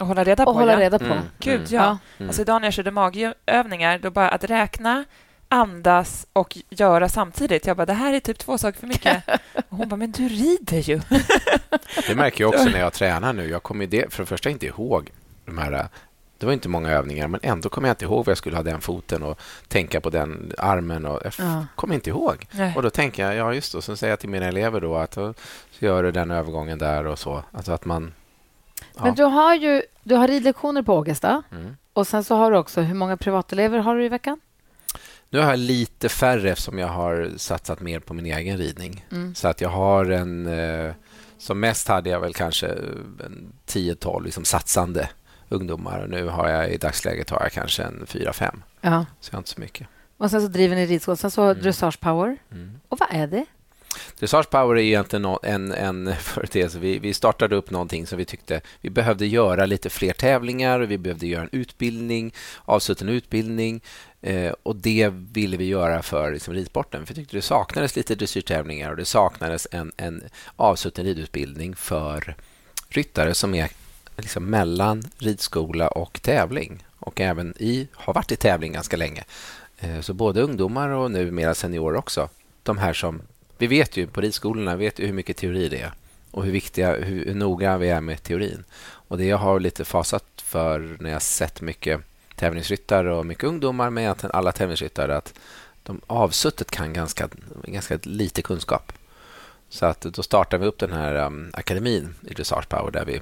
[0.00, 0.50] Och hålla reda på.
[0.50, 0.80] att hålla ja.
[0.80, 1.04] reda på.
[1.04, 1.18] Mm.
[1.38, 1.66] Gud, Mm.
[1.70, 1.98] ja.
[2.18, 2.28] Mm.
[2.28, 5.04] Alltså idag när jag körde magövningar, då bara att räkna,
[5.48, 7.66] andas och göra samtidigt.
[7.66, 9.22] Jag bara, det här är typ två saker för mycket.
[9.68, 11.00] Och hon bara, men du rider ju.
[12.08, 13.48] Det märker jag också när jag tränar nu.
[13.50, 15.10] Jag kommer det, för det första inte ihåg
[15.46, 15.88] de här...
[16.42, 18.62] Det var inte många övningar, men ändå kommer jag inte ihåg vad jag skulle ha
[18.62, 21.06] den foten och tänka på den armen.
[21.06, 21.66] Och jag Ja.
[21.76, 22.46] kommer inte ihåg.
[22.52, 22.72] Nej.
[22.76, 23.82] Och då tänker jag, ja just det.
[23.82, 25.34] Så säger jag till mina elever då att så
[25.78, 27.42] gör du den övergången där och så.
[27.52, 28.12] Alltså att man...
[28.94, 29.04] Ja.
[29.04, 31.76] Men du har ju du har ridlektioner på Ågesta Mm.
[31.92, 34.40] och sen så har du också, hur många privatelever har du i veckan?
[35.30, 39.06] Nu har jag lite färre eftersom jag har satsat mer på min egen ridning.
[39.10, 39.34] Mm.
[39.34, 40.46] Så att jag har en...
[40.46, 40.92] Eh,
[41.38, 42.66] som mest hade jag väl kanske
[43.24, 45.08] en 10-12 liksom satsande
[45.52, 46.00] ungdomar.
[46.00, 48.62] Och nu har jag i dagsläget har jag kanske en 4-5.
[48.80, 49.06] Ja.
[49.20, 49.86] Så jag har inte så mycket.
[50.16, 51.16] Och sen så driver ni ridskolan.
[51.16, 51.62] Sen så Mm.
[51.62, 52.36] Dressage Power.
[52.52, 52.80] Mm.
[52.88, 53.44] Och vad är det?
[54.18, 56.78] Dressage Power är egentligen en, en företeelse.
[56.78, 60.80] Vi, vi startade upp någonting som vi tyckte vi behövde göra lite fler tävlingar.
[60.80, 62.34] Vi behövde göra en utbildning,
[62.64, 63.80] avsutten utbildning.
[64.20, 67.06] Eh, och Det ville vi göra för liksom, ridsporten.
[67.06, 70.22] För vi tyckte det saknades lite dressyrtävlingar och det saknades en, en
[70.56, 72.36] avsutten ridutbildning för
[72.88, 73.68] ryttare som är
[74.16, 79.24] liksom mellan ridskola och tävling och även i, har varit i tävling ganska länge.
[79.78, 82.28] Eh, så både ungdomar och numera seniorer också.
[82.62, 83.22] De här som,
[83.58, 85.92] vi vet ju på ridskolorna vet ju hur mycket teori det är
[86.30, 88.64] och hur viktiga, hur, hur noga vi är med teorin.
[89.08, 92.00] Och Det jag har lite fasat för när jag sett mycket
[92.36, 95.34] tävlingsryttare och mycket ungdomar, med egentligen alla tävlingsryttare, att
[95.82, 97.28] de avsuttet kan ganska,
[97.64, 98.92] ganska lite kunskap.
[99.68, 103.20] Så att då startar vi upp den här um, akademin i Dressage Power där vi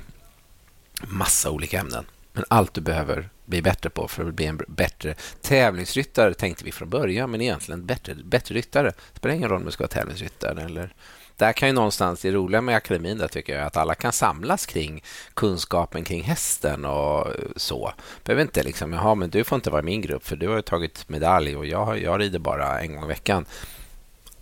[1.08, 2.06] massa olika ämnen.
[2.32, 6.72] Men allt du behöver bli bättre på för att bli en bättre tävlingsryttare tänkte vi
[6.72, 8.88] från början, men egentligen bättre, bättre ryttare.
[9.12, 10.94] Det spelar ingen roll om du ska vara tävlingsryttare eller
[11.36, 14.66] där kan ju någonstans det roliga med akademin där tycker jag att alla kan samlas
[14.66, 15.02] kring
[15.34, 17.92] kunskapen kring hästen och så.
[18.24, 20.62] Behöver inte liksom, jaha, men du får inte vara i min grupp för du har
[20.62, 23.44] tagit medalj och jag, jag rider bara en gång i veckan.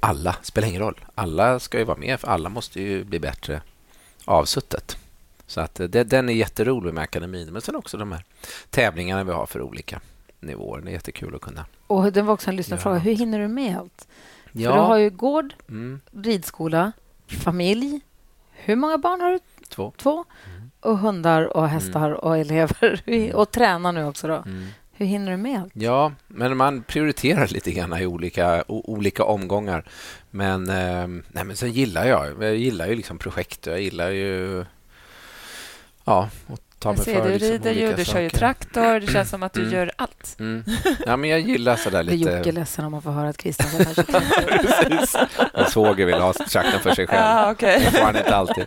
[0.01, 1.01] Alla, spelar ingen roll.
[1.15, 3.63] Alla ska ju vara med, för alla måste ju bli bättre
[4.25, 4.97] avsuttet.
[5.49, 7.53] Så att det, den är jätterolig med akademin.
[7.53, 8.25] Men sen också de här
[8.71, 10.01] tävlingarna vi har för olika
[10.41, 10.81] nivåer.
[10.81, 11.67] Det är jättekul att kunna.
[11.87, 12.97] Och det var också en lyssnarfråga.
[12.97, 13.01] Ja.
[13.01, 14.09] Hur hinner du med allt?
[14.53, 14.71] Ja.
[14.71, 16.01] För du har ju gård, mm.
[16.13, 16.93] ridskola,
[17.27, 18.01] familj.
[18.53, 19.39] Hur många barn har du?
[19.69, 19.93] Två.
[19.97, 20.25] Två.
[20.47, 20.71] Mm.
[20.81, 22.19] Och hundar och hästar mm.
[22.19, 23.03] och elever.
[23.07, 23.35] Mm.
[23.35, 24.27] Och tränar nu också.
[24.27, 24.35] då.
[24.35, 24.67] Mm.
[24.93, 25.73] Hur hinner du med allt?
[25.75, 29.85] Ja, men man prioriterar lite grann i olika, olika omgångar.
[30.31, 33.67] Men, eh, nej, men sen gillar jag, jag gillar ju liksom projekt.
[33.67, 34.65] Jag gillar ju
[36.09, 39.01] ja, och ta mig ser, för Du liksom rider ju, du kör ju traktor.
[39.01, 39.75] Det känns som att du mm.
[39.75, 40.37] gör allt.
[40.39, 40.65] Mm.
[41.07, 42.17] Ja, men jag gillar sådär lite...
[42.17, 44.03] Blir Jocke ledsen om man får höra att Christian kanske
[44.59, 45.17] Precis.
[45.55, 47.21] En svåger vill ha traktorn för sig själv.
[47.21, 47.85] Ja, okay.
[47.85, 48.67] Det får han inte alltid.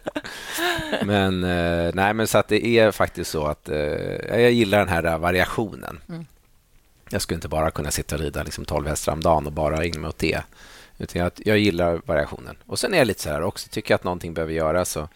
[1.04, 3.78] Men, eh, nej, men så att det är faktiskt så att eh,
[4.30, 6.00] jag gillar den här variationen.
[6.10, 6.26] Mm.
[7.10, 9.78] Jag skulle inte bara kunna sitta och rida liksom 12 hästar om dagen och bara
[9.78, 10.42] mig åt det.
[10.98, 12.58] Utan jag, jag gillar variationen.
[12.66, 15.08] Och Sen är jag lite så här också, tycker jag att någonting behöver göras så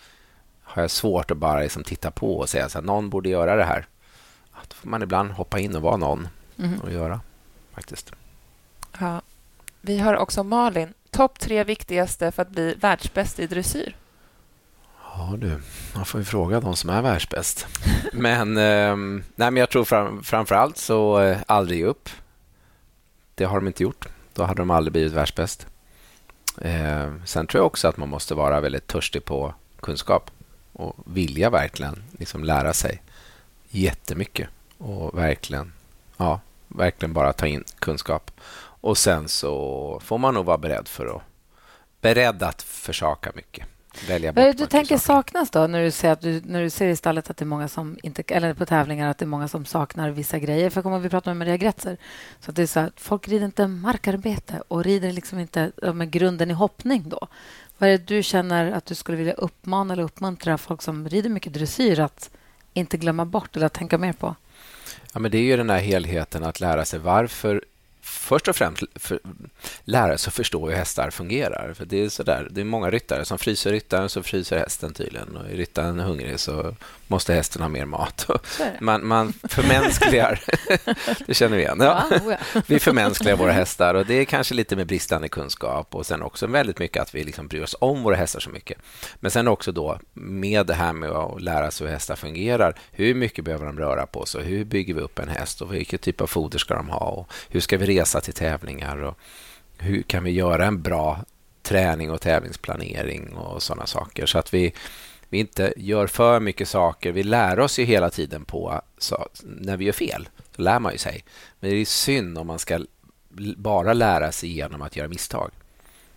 [0.65, 3.63] har jag svårt att bara liksom titta på och säga att någon borde göra det
[3.63, 3.88] här.
[4.67, 6.28] Då får man ibland hoppa in och vara någon
[6.60, 6.80] mm.
[6.80, 7.19] och göra,
[7.73, 8.12] faktiskt.
[8.99, 9.21] Ja.
[9.82, 10.93] Vi har också Malin.
[11.10, 13.95] Topp tre viktigaste för att bli världsbäst i dressyr?
[15.04, 15.62] Ja, du.
[15.95, 17.67] Man får ju fråga de som är världsbäst.
[18.13, 18.95] men, eh,
[19.36, 22.10] nej, men jag tror fram, framför allt så eh, aldrig upp.
[23.36, 24.08] Det har de inte gjort.
[24.34, 25.67] Då hade de aldrig blivit världsbäst.
[26.62, 30.32] Eh, sen tror jag också att man måste vara väldigt törstig på kunskap
[30.75, 33.01] och vilja verkligen liksom lära sig
[33.69, 35.73] jättemycket och verkligen,
[36.17, 38.31] ja, verkligen bara ta in kunskap.
[38.81, 41.21] Och sen så får man nog vara beredd för att
[42.01, 43.67] beredd att försaka mycket.
[44.07, 45.31] Välja bort Vad du tänker saker.
[45.31, 47.47] saknas då när du ser att du, när du ser i stallet att det är
[47.47, 50.69] många som inte eller på tävlingar att det är många som saknar vissa grejer.
[50.69, 51.97] För kommer vi prata med Maria Gretzer
[52.39, 56.11] så att det är så att folk rider inte markarbete och rider liksom inte med
[56.11, 57.27] grunden i hoppning då.
[57.77, 61.29] Vad är det du känner att du skulle vilja uppmana eller uppmuntra folk som rider
[61.29, 62.29] mycket dressyr att
[62.73, 64.35] inte glömma bort eller att tänka mer på?
[65.13, 67.63] Ja, men det är ju den här helheten att lära sig varför
[68.06, 69.20] först och främst för,
[69.84, 71.74] lära sig att förstå hur hästar fungerar.
[71.74, 74.94] För Det är så där, det är många ryttare som fryser ryttaren så fryser hästen
[74.94, 75.38] tydligen.
[75.38, 76.76] Och är ryttaren hungrig så
[77.08, 78.28] måste hästen ha mer mat.
[78.80, 80.44] Man, man förmänskligar...
[81.28, 81.78] det känner vi igen.
[81.82, 82.04] Ja.
[82.12, 82.34] Oh
[82.68, 86.48] vi förmänskligar våra hästar och det är kanske lite med bristande kunskap och sen också
[86.48, 88.78] väldigt mycket att vi liksom bryr oss om våra hästar så mycket.
[89.15, 92.76] Men sen också då med det här med att lära sig hur hästar fungerar.
[92.91, 94.44] Hur mycket behöver de röra på sig?
[94.44, 97.10] Hur bygger vi upp en häst och vilken typ av foder ska de ha?
[97.10, 98.97] Och hur ska vi resa till tävlingar?
[98.97, 99.17] Och
[99.77, 101.19] hur kan vi göra en bra
[101.63, 104.73] träning och tävlingsplanering och sådana saker så att vi
[105.29, 107.12] vi inte gör för mycket saker.
[107.12, 110.29] Vi lär oss ju hela tiden på så, när vi gör fel.
[110.55, 111.23] Så lär man ju sig.
[111.60, 112.79] Men det är synd om man ska
[113.58, 115.51] bara lära sig genom att göra misstag.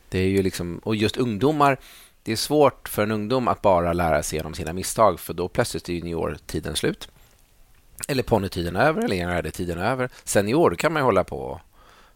[0.08, 1.78] Det är ju liksom, och just ungdomar,
[2.22, 5.48] det är svårt för en ungdom att bara lära sig genom sina misstag för då
[5.48, 7.08] plötsligt är juniortiden slut.
[8.08, 10.10] Eller ponnytiden över eller är det tiden över.
[10.24, 11.60] Senior kan man ju hålla på och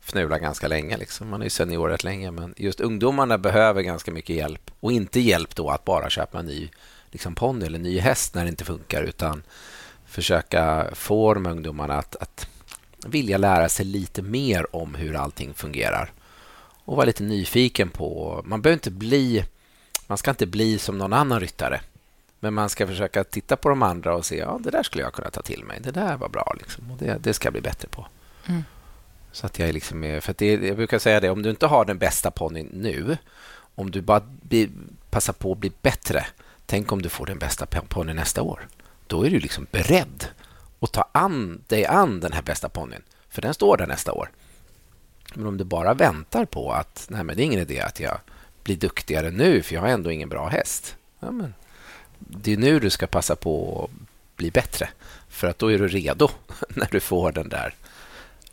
[0.03, 0.97] fnula ganska länge.
[0.97, 1.29] Liksom.
[1.29, 2.31] Man är ju senior rätt länge.
[2.31, 4.71] Men just ungdomarna behöver ganska mycket hjälp.
[4.81, 6.69] Och inte hjälp då att bara köpa en ny
[7.11, 9.03] liksom ponny eller ny häst när det inte funkar.
[9.03, 9.43] Utan
[10.07, 12.49] försöka få de ungdomarna att, att
[13.07, 16.13] vilja lära sig lite mer om hur allting fungerar.
[16.85, 18.41] Och vara lite nyfiken på...
[18.45, 19.45] Man behöver inte bli...
[20.07, 21.81] Man ska inte bli som någon annan ryttare.
[22.41, 25.13] Men man ska försöka titta på de andra och se ja, det där skulle jag
[25.13, 25.81] kunna ta till mig.
[25.83, 26.55] Det där var bra.
[26.59, 28.07] Liksom, och det, det ska jag bli bättre på.
[28.47, 28.63] Mm.
[29.33, 31.85] Så att jag är liksom för det, jag brukar säga det, om du inte har
[31.85, 33.17] den bästa ponnyn nu
[33.75, 34.71] om du bara bli,
[35.11, 36.27] passar på att bli bättre,
[36.67, 38.69] tänk om du får den bästa ponnyn nästa år.
[39.07, 40.27] Då är du liksom beredd
[40.81, 44.31] att ta an, dig an den här bästa ponnyn, för den står där nästa år.
[45.35, 48.19] Men om du bara väntar på att nej men det är ingen idé att jag
[48.65, 50.97] blir duktigare nu, för jag har ändå ingen bra häst.
[51.21, 51.55] Ja, men
[52.19, 54.89] det är nu du ska passa på att bli bättre,
[55.29, 56.29] för att då är du redo
[56.69, 57.75] när du får den där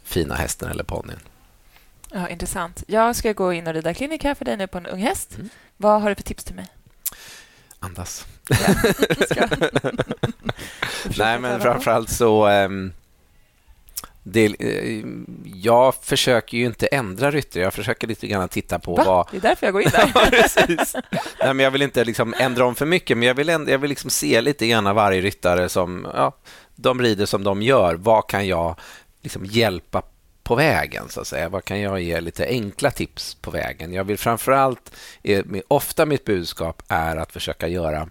[0.10, 1.20] fina hästen eller ponnyn.
[2.12, 2.84] Ja, intressant.
[2.88, 5.36] Jag ska gå in och rida klinik här för dig nu på en ung häst.
[5.36, 5.50] Mm.
[5.78, 6.68] Vad har du för tips till mig?
[7.80, 8.28] Andas.
[8.50, 8.58] Ja,
[11.18, 12.48] Nej, men framförallt så...
[12.50, 12.94] Um,
[14.24, 15.06] det, uh,
[15.46, 17.64] jag försöker ju inte ändra ryttare.
[17.64, 19.04] Jag försöker lite grann titta på Va?
[19.06, 19.28] vad...
[19.32, 20.30] Det är därför jag går in där.
[20.30, 20.96] precis.
[21.40, 23.78] Nej, men jag vill inte liksom ändra om för mycket, men jag vill, ändå, jag
[23.78, 26.08] vill liksom se lite grann varje ryttare som...
[26.14, 26.36] Ja,
[26.76, 27.96] de rider som de gör.
[27.96, 28.76] Vad kan jag
[29.22, 30.02] liksom hjälpa
[30.44, 31.10] på vägen?
[31.10, 31.50] så att säga?
[31.50, 33.94] Vad kan jag ge lite enkla tips på vägen?
[33.94, 34.92] Jag vill framför allt,
[35.24, 38.10] eh, ofta mitt budskap är att försöka göra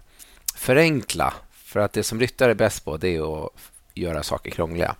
[0.55, 1.33] förenkla.
[1.51, 3.51] För att det som ryttare är bäst på det är att
[3.93, 4.95] göra saker krångliga.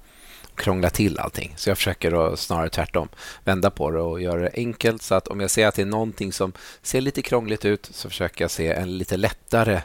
[0.56, 1.54] Krångla till allting.
[1.58, 3.10] Så jag försöker då snarare tvärtom
[3.44, 5.02] vända på det och göra det enkelt.
[5.02, 8.10] Så att om jag ser att det är någonting som ser lite krångligt ut så
[8.10, 9.82] försöker jag se en lite lättare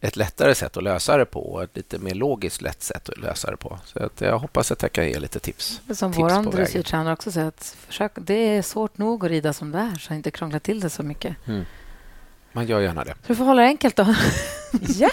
[0.00, 3.18] ett lättare sätt att lösa det på och ett lite mer logiskt lätt sätt att
[3.18, 3.78] lösa det på.
[3.84, 5.80] Så att jag hoppas att jag kan ge lite tips.
[5.94, 9.72] Som tips vår dressyrtränare också säger, att försök, det är svårt nog att rida som
[9.72, 11.36] det är, så inte krångla till det så mycket.
[11.46, 11.64] Mm.
[12.52, 13.14] Man gör gärna det.
[13.26, 14.14] Du får hålla det enkelt då.
[14.88, 15.10] ja,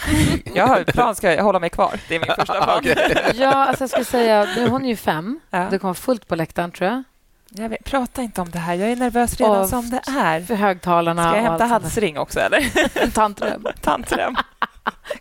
[0.54, 2.00] jag har plan ska jag hålla mig kvar.
[2.08, 2.84] Det är min första plan.
[3.36, 5.40] ja, alltså jag skulle säga, hon är ju fem.
[5.50, 5.68] Ja.
[5.72, 7.04] Det kommer fullt på läktaren, tror jag.
[7.50, 8.74] Jag vet, prata inte om det här.
[8.74, 10.42] Jag är nervös redan och som det är.
[10.42, 11.30] För högtalarna.
[11.30, 12.72] Ska jag hämta halsring också, eller?
[13.04, 13.68] En tantrem.
[13.82, 14.36] tantrem.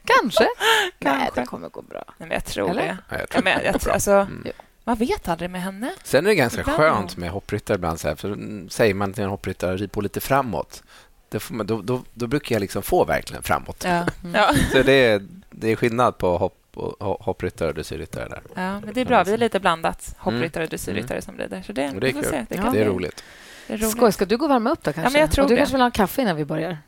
[0.04, 0.48] Kanske.
[0.98, 1.20] Kanske.
[1.20, 2.04] Nej, det kommer gå bra.
[2.06, 2.82] Nej, men jag tror Eller?
[2.82, 2.98] det.
[3.08, 4.46] Ja, jag tror men, jag, alltså, mm.
[4.84, 5.92] Man vet aldrig med henne.
[6.04, 6.78] Sen är det ganska ibland.
[6.78, 8.00] skönt med hoppryttare ibland.
[8.00, 8.38] Så här, för
[8.68, 10.82] säger man till en hoppryttare rid på lite framåt,
[11.50, 13.84] man, då, då, då, brukar jag liksom få verkligen framåt.
[13.84, 14.06] Ja.
[14.24, 14.56] Mm.
[14.72, 16.62] så det är, det är skillnad på hopp
[17.00, 18.42] hoppryttare och dressyrryttare där.
[18.54, 19.24] Ja, men det är bra.
[19.24, 20.14] Vi är lite blandat.
[20.18, 21.22] Hoppryttare och dressyrryttare mm.
[21.22, 21.62] som rider.
[21.62, 22.24] Så det, det är kul.
[22.24, 22.46] Se.
[22.48, 22.70] Det, ja.
[22.72, 23.24] det är roligt.
[23.66, 23.90] Det är roligt.
[23.90, 25.08] Skoj, ska du gå och värma upp då kanske?
[25.08, 25.58] Ja, men jag tror och du det.
[25.58, 26.78] kanske vill ha en kaffe innan vi börjar?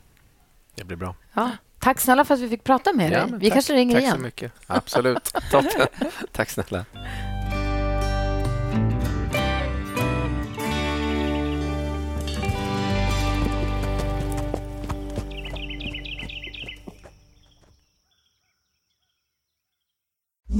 [0.75, 1.15] Det blir bra.
[1.35, 1.51] Ja.
[1.79, 3.25] Tack snälla för att vi fick prata med dig.
[3.39, 4.13] vi tack, kanske ringer tack igen.
[4.13, 4.53] Tack så mycket.
[4.67, 5.35] Absolut.
[6.33, 6.85] Tack snälla.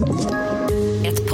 [0.01, 0.58] Ett